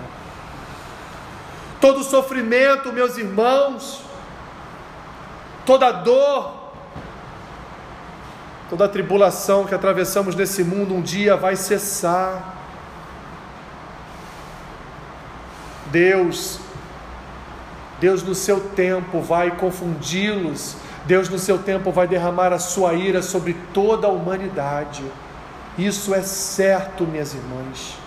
Todo 1.81 2.05
sofrimento, 2.05 2.93
meus 2.93 3.19
irmãos, 3.19 4.01
toda 5.67 5.91
dor, 5.91 6.64
Toda 8.71 8.87
a 8.87 8.89
tribulação 8.89 9.65
que 9.65 9.75
atravessamos 9.75 10.35
nesse 10.35 10.65
mundo 10.65 10.95
um 10.95 11.03
dia 11.03 11.37
vai 11.37 11.55
cessar. 11.55 12.57
Deus, 15.91 16.59
Deus 18.01 18.23
no 18.23 18.35
seu 18.35 18.61
tempo 18.61 19.21
vai 19.21 19.53
confundi-los, 19.53 20.77
Deus 21.05 21.29
no 21.29 21.39
seu 21.39 21.59
tempo 21.59 21.93
vai 21.93 22.09
derramar 22.09 22.53
a 22.53 22.59
sua 22.59 22.95
ira 22.95 23.23
sobre 23.23 23.55
toda 23.73 24.07
a 24.07 24.11
humanidade. 24.11 25.05
Isso 25.77 26.15
é 26.15 26.23
certo, 26.23 27.05
minhas 27.05 27.35
irmãs. 27.35 27.99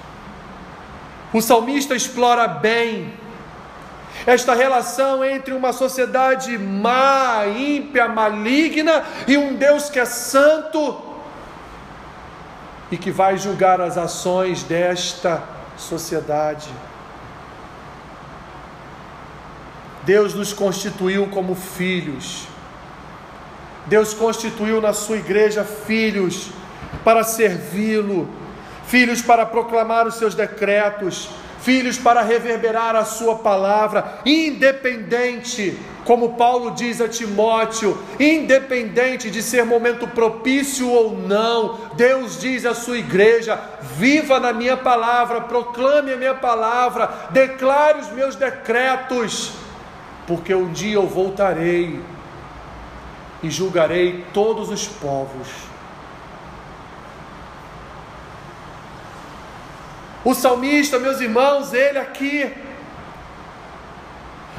O 1.33 1.41
salmista 1.41 1.95
explora 1.95 2.47
bem 2.47 3.13
esta 4.25 4.53
relação 4.53 5.24
entre 5.24 5.53
uma 5.53 5.71
sociedade 5.71 6.57
má, 6.57 7.45
ímpia, 7.45 8.07
maligna 8.07 9.03
e 9.27 9.38
um 9.38 9.55
Deus 9.55 9.89
que 9.89 10.00
é 10.00 10.05
santo 10.05 11.01
e 12.91 12.97
que 12.97 13.12
vai 13.12 13.38
julgar 13.38 13.81
as 13.81 13.97
ações 13.97 14.63
desta 14.63 15.43
sociedade. 15.77 16.69
Deus 20.03 20.33
nos 20.33 20.53
constituiu 20.53 21.27
como 21.27 21.53
filhos. 21.53 22.47
Deus 23.88 24.13
constituiu 24.13 24.81
na 24.81 24.93
sua 24.93 25.17
igreja 25.17 25.63
filhos 25.63 26.50
para 27.03 27.24
servi-lo, 27.24 28.29
filhos 28.85 29.22
para 29.22 29.46
proclamar 29.46 30.07
os 30.07 30.15
seus 30.15 30.33
decretos, 30.33 31.29
filhos 31.61 31.98
para 31.98 32.22
reverberar 32.22 32.96
a 32.96 33.05
sua 33.05 33.35
palavra, 33.35 34.20
independente, 34.25 35.77
como 36.05 36.35
Paulo 36.35 36.72
diz 36.72 37.01
a 37.01 37.07
Timóteo, 37.07 37.98
independente 38.20 39.29
de 39.29 39.41
ser 39.43 39.65
momento 39.65 40.07
propício 40.07 40.89
ou 40.89 41.17
não, 41.17 41.77
Deus 41.96 42.39
diz 42.39 42.65
à 42.65 42.74
sua 42.74 42.98
igreja: 42.98 43.59
viva 43.81 44.39
na 44.39 44.53
minha 44.53 44.77
palavra, 44.77 45.41
proclame 45.41 46.13
a 46.13 46.17
minha 46.17 46.35
palavra, 46.35 47.09
declare 47.31 48.00
os 48.00 48.11
meus 48.11 48.35
decretos, 48.35 49.51
porque 50.25 50.53
um 50.53 50.72
dia 50.72 50.96
eu 50.96 51.07
voltarei 51.07 52.00
e 53.43 53.50
julgarei 53.50 54.24
todos 54.33 54.70
os 54.70 54.87
povos 54.87 55.67
O 60.29 60.33
salmista, 60.35 61.00
meus 61.00 61.22
irmãos, 61.22 61.74
ele 61.74 61.98
aqui, 61.98 62.53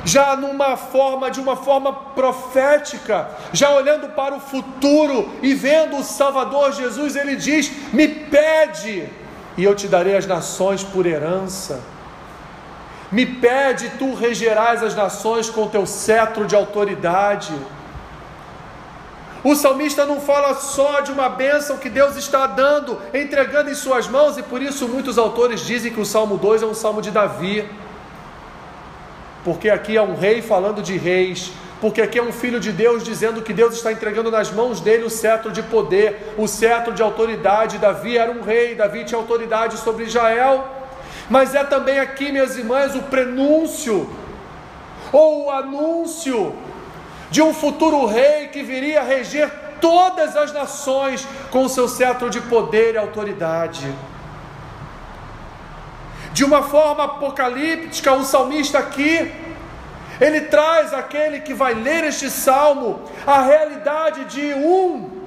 já 0.02 0.35
numa 0.35 0.78
forma, 0.78 1.31
de 1.31 1.40
uma 1.40 1.57
forma 1.57 1.92
profética, 1.92 3.28
já 3.52 3.68
olhando 3.74 4.09
para 4.14 4.35
o 4.35 4.40
futuro 4.40 5.31
e 5.42 5.52
vendo 5.52 5.98
o 5.98 6.02
Salvador 6.02 6.72
Jesus, 6.72 7.16
ele 7.16 7.37
diz: 7.37 7.70
Me 7.92 8.09
pede, 8.09 9.11
e 9.59 9.62
eu 9.62 9.74
te 9.74 9.88
darei 9.88 10.16
as 10.16 10.24
nações 10.24 10.83
por 10.83 11.04
herança. 11.04 11.83
Me 13.12 13.26
pede, 13.26 13.90
tu 13.98 14.14
regerás 14.14 14.83
as 14.83 14.94
nações 14.94 15.50
com 15.50 15.68
teu 15.68 15.85
cetro 15.85 16.46
de 16.46 16.57
autoridade. 16.57 17.52
O 19.44 19.55
salmista 19.55 20.05
não 20.05 20.20
fala 20.20 20.55
só 20.55 21.01
de 21.01 21.12
uma 21.12 21.29
bênção 21.29 21.77
que 21.77 21.88
Deus 21.88 22.16
está 22.16 22.46
dando, 22.46 23.01
entregando 23.14 23.70
em 23.70 23.74
suas 23.74 24.09
mãos, 24.09 24.37
e 24.37 24.42
por 24.42 24.61
isso 24.61 24.88
muitos 24.88 25.16
autores 25.16 25.61
dizem 25.61 25.92
que 25.92 26.01
o 26.01 26.05
Salmo 26.05 26.37
2 26.37 26.62
é 26.62 26.66
um 26.66 26.74
salmo 26.74 27.01
de 27.01 27.12
Davi, 27.12 27.68
porque 29.44 29.70
aqui 29.70 29.96
é 29.96 30.03
um 30.03 30.16
rei 30.16 30.42
falando 30.42 30.83
de 30.83 30.96
reis, 30.96 31.53
porque 31.81 32.03
aqui 32.03 32.18
é 32.18 32.22
um 32.22 32.33
filho 32.33 32.59
de 32.59 32.72
Deus 32.72 33.05
dizendo 33.05 33.40
que 33.40 33.53
Deus 33.53 33.74
está 33.74 33.92
entregando 33.92 34.31
nas 34.31 34.51
mãos 34.51 34.81
dele 34.81 35.05
o 35.05 35.11
cetro 35.11 35.53
de 35.53 35.62
poder, 35.62 36.35
o 36.37 36.48
cetro 36.48 36.92
de 36.92 37.01
autoridade. 37.01 37.79
Davi 37.79 38.18
era 38.18 38.33
um 38.33 38.42
rei, 38.42 38.74
Davi 38.74 39.05
tinha 39.05 39.18
autoridade 39.18 39.77
sobre 39.77 40.05
Israel, 40.05 40.66
mas 41.31 41.55
é 41.55 41.62
também 41.62 42.01
aqui, 42.01 42.33
minhas 42.33 42.57
irmãs, 42.57 42.96
o 42.96 43.03
prenúncio 43.03 44.11
ou 45.12 45.46
o 45.46 45.51
anúncio 45.51 46.57
de 47.30 47.42
um 47.42 47.52
futuro 47.52 48.06
rei 48.06 48.48
que 48.48 48.62
viria 48.62 49.00
a 49.00 49.04
reger 49.04 49.50
todas 49.80 50.36
as 50.36 50.52
nações 50.52 51.26
com 51.50 51.68
seu 51.68 51.88
cetro 51.88 52.30
de 52.30 52.40
poder 52.40 52.94
e 52.94 52.98
autoridade. 52.98 53.92
De 56.32 56.44
uma 56.44 56.62
forma 56.62 57.04
apocalíptica, 57.04 58.12
o 58.12 58.24
salmista 58.24 58.78
aqui, 58.78 59.32
ele 60.20 60.42
traz 60.42 60.92
aquele 60.92 61.40
que 61.40 61.54
vai 61.54 61.74
ler 61.74 62.04
este 62.04 62.30
salmo 62.30 63.02
a 63.26 63.42
realidade 63.42 64.24
de 64.24 64.54
um 64.54 65.18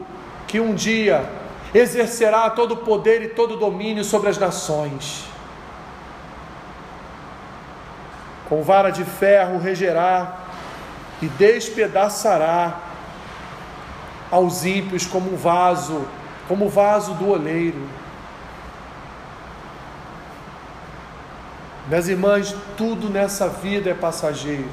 que 0.47 0.59
um 0.59 0.73
dia 0.73 1.23
exercerá 1.73 2.49
todo 2.49 2.73
o 2.73 2.77
poder 2.77 3.21
e 3.21 3.29
todo 3.29 3.53
o 3.53 3.57
domínio 3.57 4.03
sobre 4.03 4.29
as 4.29 4.37
nações. 4.37 5.25
Com 8.49 8.61
vara 8.61 8.89
de 8.89 9.05
ferro 9.05 9.57
regerá 9.57 10.40
e 11.21 11.27
despedaçará 11.27 12.79
aos 14.31 14.65
ímpios 14.65 15.05
como 15.05 15.33
um 15.33 15.37
vaso, 15.37 16.05
como 16.47 16.65
o 16.65 16.69
vaso 16.69 17.13
do 17.13 17.29
oleiro. 17.29 17.87
Minhas 21.87 22.07
irmãs, 22.07 22.55
tudo 22.77 23.09
nessa 23.09 23.49
vida 23.49 23.89
é 23.89 23.93
passageiro. 23.93 24.69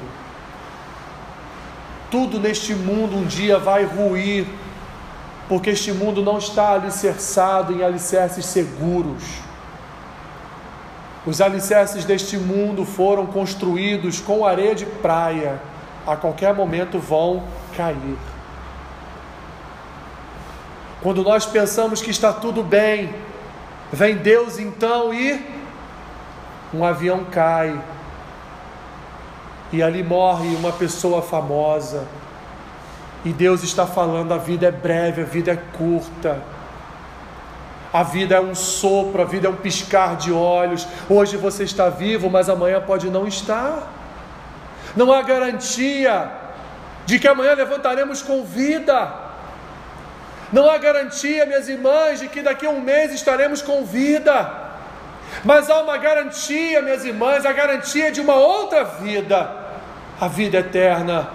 Tudo 2.09 2.39
neste 2.39 2.73
mundo 2.73 3.17
um 3.17 3.25
dia 3.25 3.59
vai 3.59 3.83
ruir, 3.83 4.47
porque 5.47 5.71
este 5.71 5.91
mundo 5.91 6.23
não 6.23 6.37
está 6.37 6.73
alicerçado 6.73 7.73
em 7.73 7.83
alicerces 7.83 8.45
seguros. 8.45 9.23
Os 11.25 11.41
alicerces 11.41 12.05
deste 12.05 12.37
mundo 12.37 12.85
foram 12.85 13.27
construídos 13.27 14.19
com 14.19 14.45
areia 14.45 14.73
de 14.73 14.85
praia 14.85 15.59
a 16.09 16.15
qualquer 16.15 16.53
momento 16.55 16.97
vão 16.97 17.43
cair. 17.77 18.17
Quando 21.01 21.23
nós 21.23 21.45
pensamos 21.45 22.01
que 22.01 22.09
está 22.09 22.33
tudo 22.33 22.63
bem, 22.63 23.13
vem 23.93 24.15
Deus 24.17 24.57
então 24.57 25.13
e 25.13 25.39
um 26.73 26.83
avião 26.83 27.25
cai. 27.25 27.79
E 29.71 29.83
ali 29.83 30.01
morre 30.01 30.47
uma 30.55 30.71
pessoa 30.71 31.21
famosa. 31.21 32.05
E 33.23 33.31
Deus 33.31 33.63
está 33.63 33.85
falando: 33.85 34.33
a 34.33 34.37
vida 34.37 34.67
é 34.67 34.71
breve, 34.71 35.21
a 35.21 35.25
vida 35.25 35.51
é 35.51 35.57
curta. 35.77 36.41
A 37.93 38.03
vida 38.03 38.35
é 38.35 38.41
um 38.41 38.53
sopro, 38.53 39.21
a 39.21 39.25
vida 39.25 39.47
é 39.47 39.49
um 39.49 39.55
piscar 39.55 40.15
de 40.15 40.31
olhos. 40.31 40.87
Hoje 41.07 41.37
você 41.37 41.63
está 41.63 41.89
vivo, 41.89 42.29
mas 42.29 42.49
amanhã 42.49 42.81
pode 42.81 43.09
não 43.09 43.27
estar 43.27 43.98
não 44.99 45.13
há 45.13 45.21
garantia 45.21 46.29
de 47.05 47.17
que 47.19 47.27
amanhã 47.33 47.53
levantaremos 47.53 48.21
com 48.21 48.43
vida. 48.43 48.97
Não 50.51 50.69
há 50.69 50.77
garantia, 50.77 51.45
minhas 51.45 51.69
irmãs, 51.69 52.19
de 52.19 52.27
que 52.27 52.41
daqui 52.41 52.65
a 52.65 52.69
um 52.69 52.81
mês 52.81 53.13
estaremos 53.13 53.61
com 53.61 53.85
vida. 53.85 54.37
Mas 55.45 55.69
há 55.69 55.81
uma 55.81 55.97
garantia, 55.97 56.81
minhas 56.81 57.05
irmãs, 57.05 57.45
a 57.45 57.53
garantia 57.53 58.11
de 58.11 58.19
uma 58.19 58.35
outra 58.35 58.83
vida, 58.83 59.49
a 60.19 60.27
vida 60.27 60.57
eterna 60.57 61.29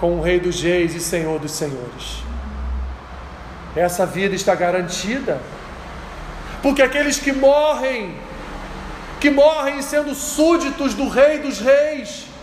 com 0.00 0.18
o 0.18 0.20
Rei 0.20 0.40
dos 0.40 0.60
Reis 0.60 0.92
e 0.96 0.98
Senhor 0.98 1.38
dos 1.38 1.52
Senhores. 1.52 2.24
Essa 3.76 4.04
vida 4.04 4.34
está 4.34 4.56
garantida, 4.56 5.40
porque 6.64 6.82
aqueles 6.82 7.16
que 7.16 7.32
morrem, 7.32 8.16
que 9.20 9.30
morrem 9.30 9.80
sendo 9.82 10.16
súditos 10.16 10.94
do 10.94 11.08
Rei 11.08 11.38
dos 11.38 11.60
Reis, 11.60 12.33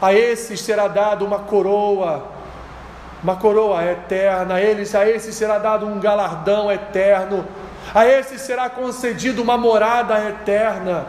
a 0.00 0.12
esses 0.12 0.60
será 0.60 0.88
dado 0.88 1.24
uma 1.24 1.40
coroa, 1.40 2.28
uma 3.22 3.36
coroa 3.36 3.84
eterna, 3.84 4.54
a 4.54 4.60
eles, 4.60 4.94
a 4.94 5.08
esses 5.08 5.34
será 5.34 5.58
dado 5.58 5.86
um 5.86 5.98
galardão 5.98 6.70
eterno, 6.70 7.46
a 7.94 8.06
esses 8.06 8.40
será 8.40 8.68
concedido 8.68 9.42
uma 9.42 9.56
morada 9.56 10.18
eterna. 10.28 11.06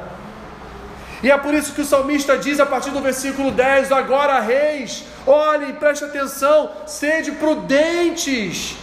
E 1.24 1.32
é 1.32 1.38
por 1.38 1.54
isso 1.54 1.74
que 1.74 1.82
o 1.82 1.86
salmista 1.86 2.38
diz 2.38 2.60
a 2.60 2.66
partir 2.66 2.92
do 2.92 3.02
versículo 3.02 3.52
10: 3.52 3.92
Agora, 3.92 4.40
reis, 4.40 5.06
olhem, 5.26 5.74
preste 5.74 6.06
atenção, 6.06 6.70
sede 6.86 7.32
prudentes. 7.32 8.78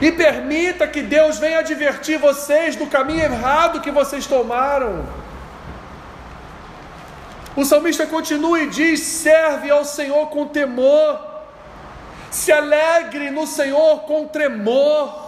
E 0.00 0.12
permita 0.12 0.86
que 0.86 1.02
Deus 1.02 1.38
venha 1.38 1.60
advertir 1.60 2.18
vocês 2.18 2.76
do 2.76 2.86
caminho 2.86 3.24
errado 3.24 3.80
que 3.80 3.90
vocês 3.90 4.26
tomaram. 4.26 5.04
O 7.56 7.64
salmista 7.64 8.06
continua 8.06 8.60
e 8.60 8.68
diz: 8.68 9.00
serve 9.00 9.70
ao 9.70 9.84
Senhor 9.84 10.26
com 10.26 10.46
temor, 10.46 11.18
se 12.30 12.52
alegre 12.52 13.30
no 13.30 13.46
Senhor 13.46 14.00
com 14.00 14.26
tremor. 14.26 15.24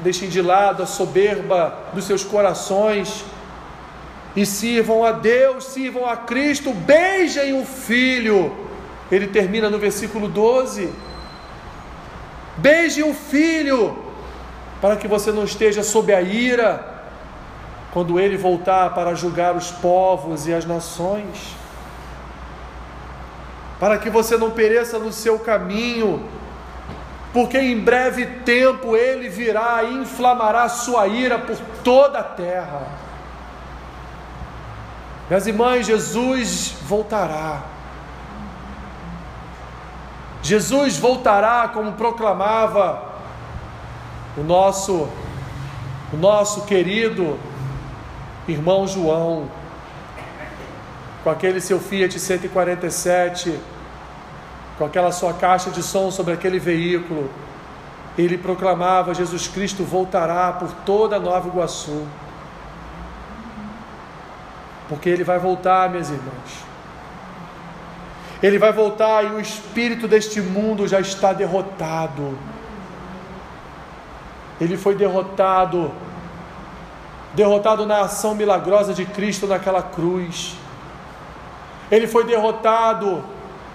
Deixem 0.00 0.28
de 0.28 0.42
lado 0.42 0.82
a 0.82 0.86
soberba 0.86 1.78
dos 1.92 2.04
seus 2.04 2.24
corações 2.24 3.24
e 4.34 4.44
sirvam 4.44 5.04
a 5.04 5.12
Deus, 5.12 5.64
sirvam 5.66 6.04
a 6.06 6.16
Cristo, 6.16 6.72
beijem 6.74 7.58
o 7.58 7.64
Filho. 7.64 8.54
Ele 9.10 9.28
termina 9.28 9.70
no 9.70 9.78
versículo 9.78 10.28
12. 10.28 10.92
Beije 12.58 13.02
o 13.02 13.14
Filho, 13.14 13.96
para 14.80 14.96
que 14.96 15.06
você 15.06 15.30
não 15.30 15.44
esteja 15.44 15.82
sob 15.82 16.12
a 16.12 16.20
ira 16.20 16.95
quando 17.96 18.20
ele 18.20 18.36
voltar 18.36 18.92
para 18.92 19.14
julgar 19.14 19.56
os 19.56 19.70
povos 19.70 20.46
e 20.46 20.52
as 20.52 20.66
nações, 20.66 21.56
para 23.80 23.96
que 23.96 24.10
você 24.10 24.36
não 24.36 24.50
pereça 24.50 24.98
no 24.98 25.10
seu 25.10 25.38
caminho, 25.38 26.22
porque 27.32 27.56
em 27.58 27.80
breve 27.80 28.26
tempo 28.44 28.94
ele 28.94 29.30
virá 29.30 29.82
e 29.82 29.94
inflamará 29.94 30.68
sua 30.68 31.06
ira 31.06 31.38
por 31.38 31.56
toda 31.82 32.18
a 32.18 32.22
terra. 32.22 32.86
Minhas 35.30 35.46
irmãs, 35.46 35.86
Jesus 35.86 36.74
voltará. 36.82 37.62
Jesus 40.42 40.98
voltará 40.98 41.66
como 41.72 41.92
proclamava 41.92 43.02
o 44.36 44.42
nosso 44.42 45.08
o 46.12 46.16
nosso 46.18 46.66
querido 46.66 47.38
irmão 48.48 48.86
João, 48.86 49.48
com 51.24 51.30
aquele 51.30 51.60
seu 51.60 51.80
Fiat 51.80 52.18
147, 52.18 53.58
com 54.78 54.84
aquela 54.84 55.10
sua 55.10 55.34
caixa 55.34 55.70
de 55.70 55.82
som 55.82 56.10
sobre 56.10 56.32
aquele 56.32 56.58
veículo, 56.58 57.30
ele 58.16 58.38
proclamava: 58.38 59.14
Jesus 59.14 59.48
Cristo 59.48 59.82
voltará 59.84 60.52
por 60.52 60.72
toda 60.84 61.18
Nova 61.18 61.48
Iguaçu. 61.48 62.06
Porque 64.88 65.08
ele 65.08 65.24
vai 65.24 65.38
voltar, 65.38 65.90
minhas 65.90 66.10
irmãs. 66.10 66.64
Ele 68.42 68.58
vai 68.58 68.72
voltar 68.72 69.24
e 69.24 69.28
o 69.28 69.40
espírito 69.40 70.06
deste 70.06 70.40
mundo 70.40 70.86
já 70.86 71.00
está 71.00 71.32
derrotado. 71.32 72.38
Ele 74.60 74.76
foi 74.76 74.94
derrotado 74.94 75.90
derrotado 77.36 77.84
na 77.84 78.00
ação 78.00 78.34
milagrosa 78.34 78.94
de 78.94 79.04
Cristo 79.04 79.46
naquela 79.46 79.82
cruz. 79.82 80.56
Ele 81.90 82.06
foi 82.06 82.24
derrotado 82.24 83.22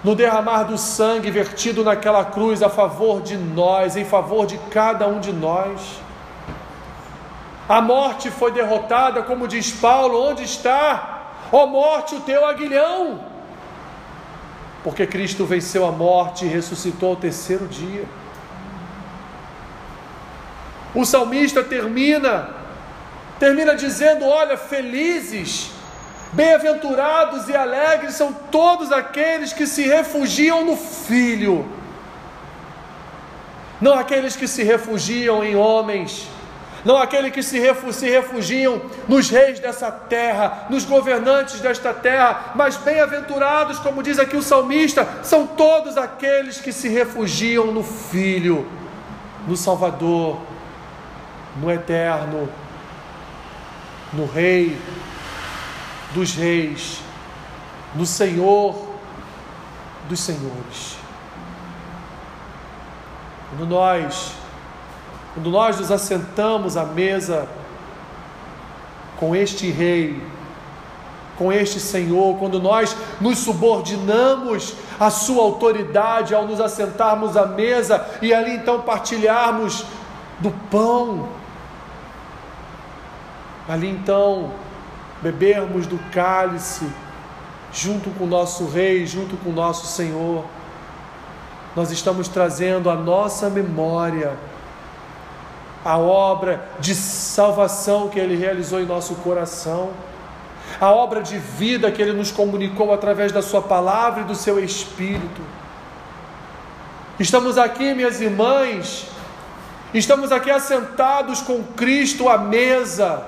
no 0.02 0.16
derramar 0.16 0.64
do 0.64 0.76
sangue 0.76 1.30
vertido 1.30 1.84
naquela 1.84 2.24
cruz 2.24 2.60
a 2.60 2.68
favor 2.68 3.22
de 3.22 3.36
nós, 3.36 3.96
em 3.96 4.04
favor 4.04 4.46
de 4.46 4.58
cada 4.70 5.06
um 5.06 5.20
de 5.20 5.32
nós. 5.32 6.00
A 7.68 7.80
morte 7.80 8.32
foi 8.32 8.50
derrotada, 8.50 9.22
como 9.22 9.46
diz 9.46 9.70
Paulo: 9.70 10.20
onde 10.20 10.42
está, 10.42 11.30
ó 11.52 11.64
morte, 11.64 12.16
o 12.16 12.20
teu 12.20 12.44
aguilhão? 12.44 13.20
Porque 14.82 15.06
Cristo 15.06 15.46
venceu 15.46 15.86
a 15.86 15.92
morte 15.92 16.44
e 16.44 16.48
ressuscitou 16.48 17.10
ao 17.10 17.16
terceiro 17.16 17.68
dia. 17.68 18.04
O 20.92 21.04
salmista 21.04 21.62
termina 21.62 22.61
termina 23.42 23.74
dizendo: 23.74 24.24
Olha, 24.24 24.56
felizes, 24.56 25.72
bem-aventurados 26.32 27.48
e 27.48 27.56
alegres 27.56 28.14
são 28.14 28.32
todos 28.32 28.92
aqueles 28.92 29.52
que 29.52 29.66
se 29.66 29.82
refugiam 29.82 30.64
no 30.64 30.76
Filho, 30.76 31.68
não 33.80 33.94
aqueles 33.94 34.36
que 34.36 34.46
se 34.46 34.62
refugiam 34.62 35.42
em 35.42 35.56
homens, 35.56 36.28
não 36.84 36.96
aqueles 36.96 37.32
que 37.32 37.42
se, 37.42 37.58
refugiam 37.58 38.80
nos 39.08 39.28
reis 39.28 39.58
dessa 39.58 39.90
terra, 39.90 40.66
nos 40.70 40.84
governantes 40.84 41.58
desta 41.58 41.92
terra, 41.92 42.52
mas 42.54 42.76
bem-aventurados, 42.76 43.80
como 43.80 44.04
diz 44.04 44.20
aqui 44.20 44.36
o 44.36 44.42
salmista, 44.42 45.04
são 45.24 45.48
todos 45.48 45.96
aqueles 45.96 46.60
que 46.60 46.72
se 46.72 46.88
refugiam 46.88 47.72
no 47.72 47.82
Filho, 47.82 48.68
no 49.48 49.56
Salvador, 49.56 50.38
no 51.60 51.68
Eterno, 51.72 52.48
no 54.12 54.26
Rei 54.26 54.78
dos 56.14 56.34
Reis, 56.34 57.00
no 57.94 58.04
Senhor 58.04 58.92
dos 60.08 60.20
Senhores. 60.20 60.96
Quando 63.50 63.68
nós, 63.68 64.32
quando 65.34 65.50
nós 65.50 65.78
nos 65.78 65.90
assentamos 65.90 66.76
à 66.76 66.84
mesa 66.84 67.48
com 69.18 69.34
este 69.34 69.70
Rei, 69.70 70.22
com 71.36 71.52
este 71.52 71.80
Senhor, 71.80 72.36
quando 72.38 72.60
nós 72.60 72.96
nos 73.20 73.38
subordinamos 73.38 74.74
à 74.98 75.10
Sua 75.10 75.42
autoridade 75.42 76.34
ao 76.34 76.46
nos 76.46 76.60
assentarmos 76.60 77.36
à 77.36 77.46
mesa 77.46 78.06
e 78.20 78.32
ali 78.32 78.56
então 78.56 78.82
partilharmos 78.82 79.84
do 80.40 80.50
pão, 80.70 81.28
ali 83.68 83.88
então 83.88 84.52
bebermos 85.20 85.86
do 85.86 85.98
cálice, 86.10 86.86
junto 87.72 88.10
com 88.10 88.24
o 88.24 88.26
nosso 88.26 88.66
Rei, 88.68 89.06
junto 89.06 89.36
com 89.36 89.50
o 89.50 89.52
nosso 89.52 89.86
Senhor, 89.86 90.44
nós 91.74 91.90
estamos 91.90 92.28
trazendo 92.28 92.90
à 92.90 92.94
nossa 92.94 93.48
memória 93.48 94.36
a 95.84 95.96
obra 95.98 96.68
de 96.78 96.94
salvação 96.94 98.08
que 98.08 98.18
Ele 98.18 98.36
realizou 98.36 98.80
em 98.80 98.84
nosso 98.84 99.14
coração, 99.16 99.90
a 100.80 100.90
obra 100.90 101.22
de 101.22 101.38
vida 101.38 101.90
que 101.90 102.00
Ele 102.00 102.12
nos 102.12 102.30
comunicou 102.30 102.92
através 102.92 103.32
da 103.32 103.42
Sua 103.42 103.62
palavra 103.62 104.22
e 104.22 104.24
do 104.24 104.34
Seu 104.34 104.62
Espírito. 104.62 105.42
Estamos 107.18 107.58
aqui, 107.58 107.94
minhas 107.94 108.20
irmãs, 108.20 109.06
estamos 109.94 110.30
aqui 110.30 110.50
assentados 110.50 111.40
com 111.40 111.62
Cristo 111.62 112.28
à 112.28 112.38
mesa, 112.38 113.26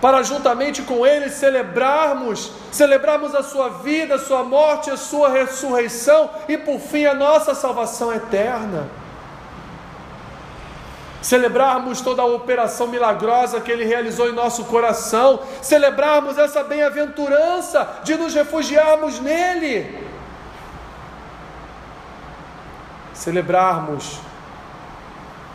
para 0.00 0.22
juntamente 0.22 0.82
com 0.82 1.06
Ele 1.06 1.28
celebrarmos, 1.28 2.52
celebrarmos 2.72 3.34
a 3.34 3.42
Sua 3.42 3.68
vida, 3.68 4.14
a 4.14 4.18
Sua 4.18 4.42
morte, 4.42 4.90
a 4.90 4.96
Sua 4.96 5.28
ressurreição 5.28 6.30
e 6.48 6.56
por 6.56 6.80
fim 6.80 7.04
a 7.04 7.14
nossa 7.14 7.54
salvação 7.54 8.12
eterna. 8.12 8.88
Celebrarmos 11.20 12.00
toda 12.00 12.22
a 12.22 12.24
operação 12.26 12.86
milagrosa 12.86 13.60
que 13.60 13.70
Ele 13.70 13.84
realizou 13.84 14.26
em 14.26 14.32
nosso 14.32 14.64
coração, 14.64 15.40
celebrarmos 15.60 16.38
essa 16.38 16.64
bem-aventurança 16.64 18.00
de 18.02 18.16
nos 18.16 18.32
refugiarmos 18.32 19.20
nele, 19.20 20.08
celebrarmos, 23.12 24.18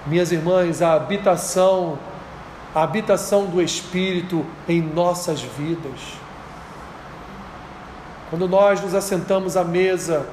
minhas 0.06 0.32
irmãs, 0.32 0.84
a 0.84 0.94
habitação 0.94 1.98
a 2.76 2.84
habitação 2.84 3.46
do 3.46 3.62
Espírito 3.62 4.46
em 4.68 4.82
nossas 4.82 5.42
vidas. 5.42 6.18
Quando 8.30 8.48
nós 8.50 8.82
nos 8.82 8.94
assentamos 8.94 9.56
à 9.56 9.64
mesa, 9.64 10.28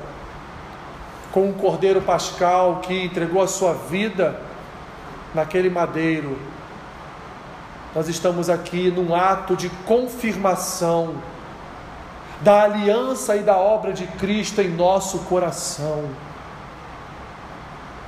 com 1.32 1.48
um 1.48 1.52
cordeiro 1.52 2.02
pascal 2.02 2.80
que 2.80 3.04
entregou 3.04 3.42
a 3.42 3.48
sua 3.48 3.72
vida 3.72 4.38
naquele 5.34 5.70
madeiro. 5.70 6.38
Nós 7.94 8.08
estamos 8.08 8.50
aqui 8.50 8.90
num 8.90 9.14
ato 9.14 9.56
de 9.56 9.70
confirmação 9.86 11.14
da 12.42 12.64
aliança 12.64 13.36
e 13.36 13.42
da 13.42 13.56
obra 13.56 13.92
de 13.92 14.06
Cristo 14.06 14.60
em 14.60 14.68
nosso 14.68 15.20
coração. 15.20 16.04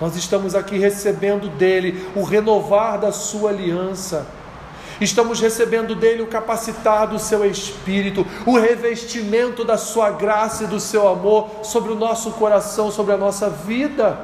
Nós 0.05 0.17
estamos 0.17 0.55
aqui 0.55 0.77
recebendo 0.77 1.49
dele 1.49 2.07
o 2.15 2.23
renovar 2.25 2.99
da 2.99 3.11
sua 3.11 3.49
aliança. 3.49 4.27
Estamos 5.01 5.41
recebendo 5.41 5.95
dele 5.95 6.21
o 6.21 6.27
capacitar 6.27 7.09
do 7.09 7.19
seu 7.19 7.43
espírito, 7.43 8.27
o 8.45 8.59
revestimento 8.59 9.65
da 9.65 9.79
sua 9.79 10.11
graça 10.11 10.65
e 10.65 10.67
do 10.67 10.79
seu 10.79 11.09
amor 11.09 11.49
sobre 11.63 11.91
o 11.91 11.95
nosso 11.95 12.33
coração, 12.33 12.91
sobre 12.91 13.15
a 13.15 13.17
nossa 13.17 13.49
vida. 13.49 14.19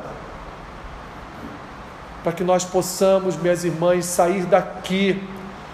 Para 2.23 2.33
que 2.33 2.45
nós 2.45 2.63
possamos, 2.63 3.35
minhas 3.35 3.65
irmãs, 3.65 4.05
sair 4.05 4.45
daqui 4.45 5.27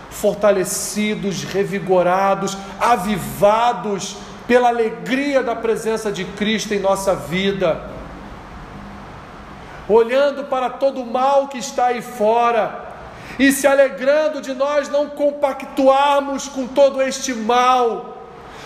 fortalecidos, 0.08 1.42
revigorados, 1.42 2.56
avivados 2.78 4.18
pela 4.46 4.68
alegria 4.68 5.42
da 5.42 5.56
presença 5.56 6.12
de 6.12 6.24
Cristo 6.24 6.72
em 6.72 6.78
nossa 6.78 7.12
vida, 7.12 7.95
olhando 9.88 10.44
para 10.44 10.70
todo 10.70 11.03
o 11.03 11.07
mal 11.07 11.49
que 11.49 11.59
está 11.59 11.87
aí 11.87 12.03
fora 12.03 12.85
e 13.38 13.53
se 13.53 13.66
alegrando 13.66 14.40
de 14.40 14.55
nós 14.55 14.88
não 14.88 15.09
compactuarmos 15.09 16.49
com 16.49 16.66
todo 16.66 17.03
este 17.03 17.35
mal, 17.35 18.16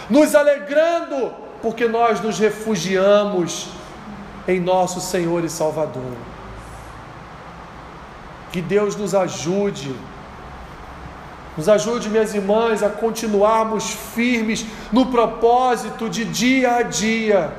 nos 0.09 0.35
alegrando 0.35 1.35
porque 1.61 1.87
nós 1.87 2.21
nos 2.21 2.39
refugiamos 2.39 3.69
em 4.47 4.61
nosso 4.61 5.01
Senhor 5.01 5.45
e 5.45 5.49
Salvador. 5.49 6.17
Que 8.53 8.61
Deus 8.61 8.97
nos 8.97 9.15
ajude 9.15 9.95
nos 11.57 11.69
ajude, 11.69 12.09
minhas 12.09 12.33
irmãs, 12.33 12.83
a 12.83 12.89
continuarmos 12.89 13.91
firmes 13.91 14.65
no 14.93 15.07
propósito 15.07 16.09
de 16.09 16.25
dia 16.25 16.77
a 16.77 16.83
dia, 16.83 17.53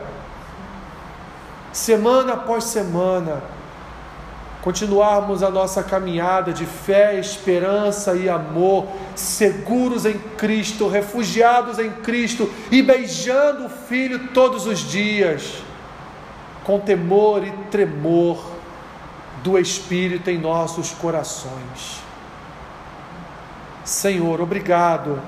semana 1.72 2.34
após 2.34 2.66
semana, 2.66 3.42
continuarmos 4.62 5.42
a 5.42 5.50
nossa 5.50 5.84
caminhada 5.84 6.54
de 6.54 6.66
fé, 6.66 7.20
esperança 7.20 8.16
e 8.16 8.30
amor, 8.30 8.88
seguros 9.16 10.06
em 10.06 10.18
Cristo, 10.18 10.88
refugiados 10.88 11.80
em 11.80 11.90
Cristo 11.90 12.52
e 12.70 12.82
beijando 12.82 13.66
o 13.66 13.70
Filho 13.70 14.28
todos 14.30 14.68
os 14.68 14.80
dias, 14.80 15.64
com 16.64 16.80
temor 16.80 17.44
e 17.46 17.52
tremor 17.72 18.44
do 19.44 19.58
Espírito 19.58 20.30
em 20.30 20.38
nossos 20.38 20.92
corações. 20.92 22.00
Senhor, 23.84 24.40
obrigado. 24.40 25.20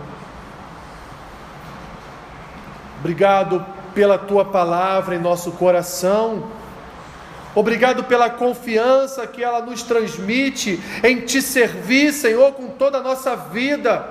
Obrigado 3.00 3.66
pela 3.94 4.18
tua 4.18 4.46
palavra 4.46 5.16
em 5.16 5.20
nosso 5.20 5.52
coração. 5.54 6.44
Obrigado 7.56 8.04
pela 8.04 8.30
confiança 8.30 9.28
que 9.28 9.44
ela 9.44 9.62
nos 9.62 9.84
transmite 9.84 10.82
em 11.04 11.22
te 11.22 11.42
servir, 11.42 12.12
Senhor, 12.12 12.54
com 12.54 12.68
toda 12.70 12.98
a 12.98 13.02
nossa 13.02 13.36
vida, 13.36 14.08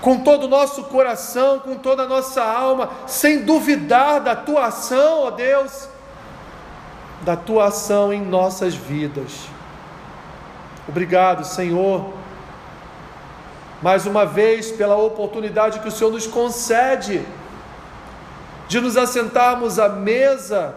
com 0.00 0.18
todo 0.18 0.44
o 0.44 0.48
nosso 0.48 0.84
coração, 0.84 1.58
com 1.58 1.76
toda 1.76 2.02
a 2.02 2.06
nossa 2.06 2.42
alma, 2.42 2.90
sem 3.06 3.44
duvidar 3.44 4.20
da 4.20 4.36
tua 4.36 4.66
ação, 4.66 5.22
ó 5.22 5.30
Deus, 5.30 5.88
da 7.22 7.34
tua 7.34 7.66
ação 7.66 8.12
em 8.12 8.20
nossas 8.20 8.74
vidas. 8.74 9.32
Obrigado, 10.86 11.44
Senhor 11.44 12.12
mais 13.82 14.06
uma 14.06 14.24
vez 14.24 14.72
pela 14.72 14.96
oportunidade 14.96 15.80
que 15.80 15.88
o 15.88 15.92
Senhor 15.92 16.10
nos 16.10 16.26
concede 16.26 17.22
de 18.68 18.80
nos 18.80 18.96
assentarmos 18.96 19.78
à 19.78 19.88
mesa 19.88 20.74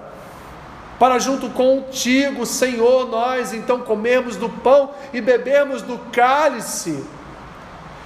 para 0.99 1.17
junto 1.17 1.49
contigo, 1.49 2.45
Senhor, 2.45 3.07
nós 3.07 3.53
então 3.53 3.79
comermos 3.79 4.35
do 4.35 4.49
pão 4.49 4.91
e 5.13 5.21
bebermos 5.21 5.81
do 5.81 5.97
cálice, 6.11 7.05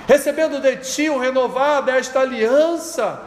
recebendo 0.07 0.61
de 0.61 0.75
ti 0.77 1.09
o 1.09 1.17
renovar 1.17 1.81
desta 1.81 2.19
aliança, 2.19 3.19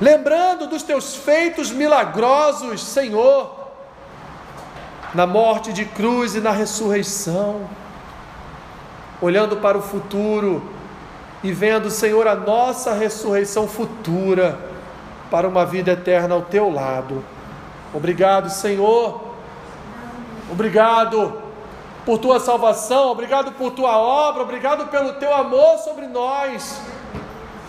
lembrando 0.00 0.66
dos 0.66 0.82
teus 0.82 1.14
feitos 1.14 1.70
milagrosos, 1.70 2.82
Senhor, 2.82 3.60
na 5.12 5.26
morte 5.26 5.74
de 5.74 5.84
cruz 5.84 6.34
e 6.34 6.40
na 6.40 6.50
ressurreição, 6.50 7.68
olhando 9.20 9.58
para 9.58 9.76
o 9.76 9.82
futuro, 9.82 10.70
e 11.44 11.52
vendo, 11.52 11.90
Senhor, 11.90 12.26
a 12.26 12.34
nossa 12.34 12.94
ressurreição 12.94 13.68
futura 13.68 14.71
para 15.32 15.48
uma 15.48 15.64
vida 15.64 15.92
eterna 15.92 16.34
ao 16.34 16.42
teu 16.42 16.70
lado. 16.70 17.24
Obrigado, 17.94 18.50
Senhor. 18.50 19.32
Obrigado 20.50 21.40
por 22.04 22.18
tua 22.18 22.38
salvação, 22.38 23.12
obrigado 23.12 23.52
por 23.52 23.70
tua 23.70 23.96
obra, 23.96 24.42
obrigado 24.42 24.88
pelo 24.88 25.14
teu 25.14 25.34
amor 25.34 25.78
sobre 25.78 26.06
nós. 26.06 26.82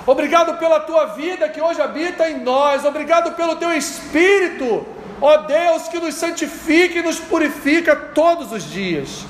Obrigado 0.06 0.60
pela 0.60 0.82
tua 0.82 1.06
vida 1.06 1.48
que 1.48 1.62
hoje 1.62 1.82
habita 1.82 2.30
em 2.30 2.44
nós. 2.44 2.84
Obrigado 2.84 3.34
pelo 3.38 3.56
teu 3.56 3.72
espírito, 3.72 4.86
ó 5.22 5.38
Deus, 5.38 5.88
que 5.88 6.02
nos 6.02 6.16
santifica 6.16 7.00
e 7.00 7.02
nos 7.02 7.18
purifica 7.18 7.96
todos 7.96 8.52
os 8.52 8.70
dias. 8.70 9.26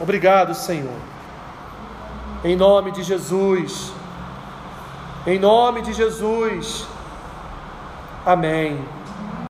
Obrigado, 0.00 0.54
Senhor. 0.54 0.98
Em 2.42 2.56
nome 2.56 2.92
de 2.92 3.02
Jesus. 3.02 3.92
Em 5.26 5.38
nome 5.38 5.82
de 5.82 5.92
Jesus. 5.92 6.93
Amém. 8.24 8.93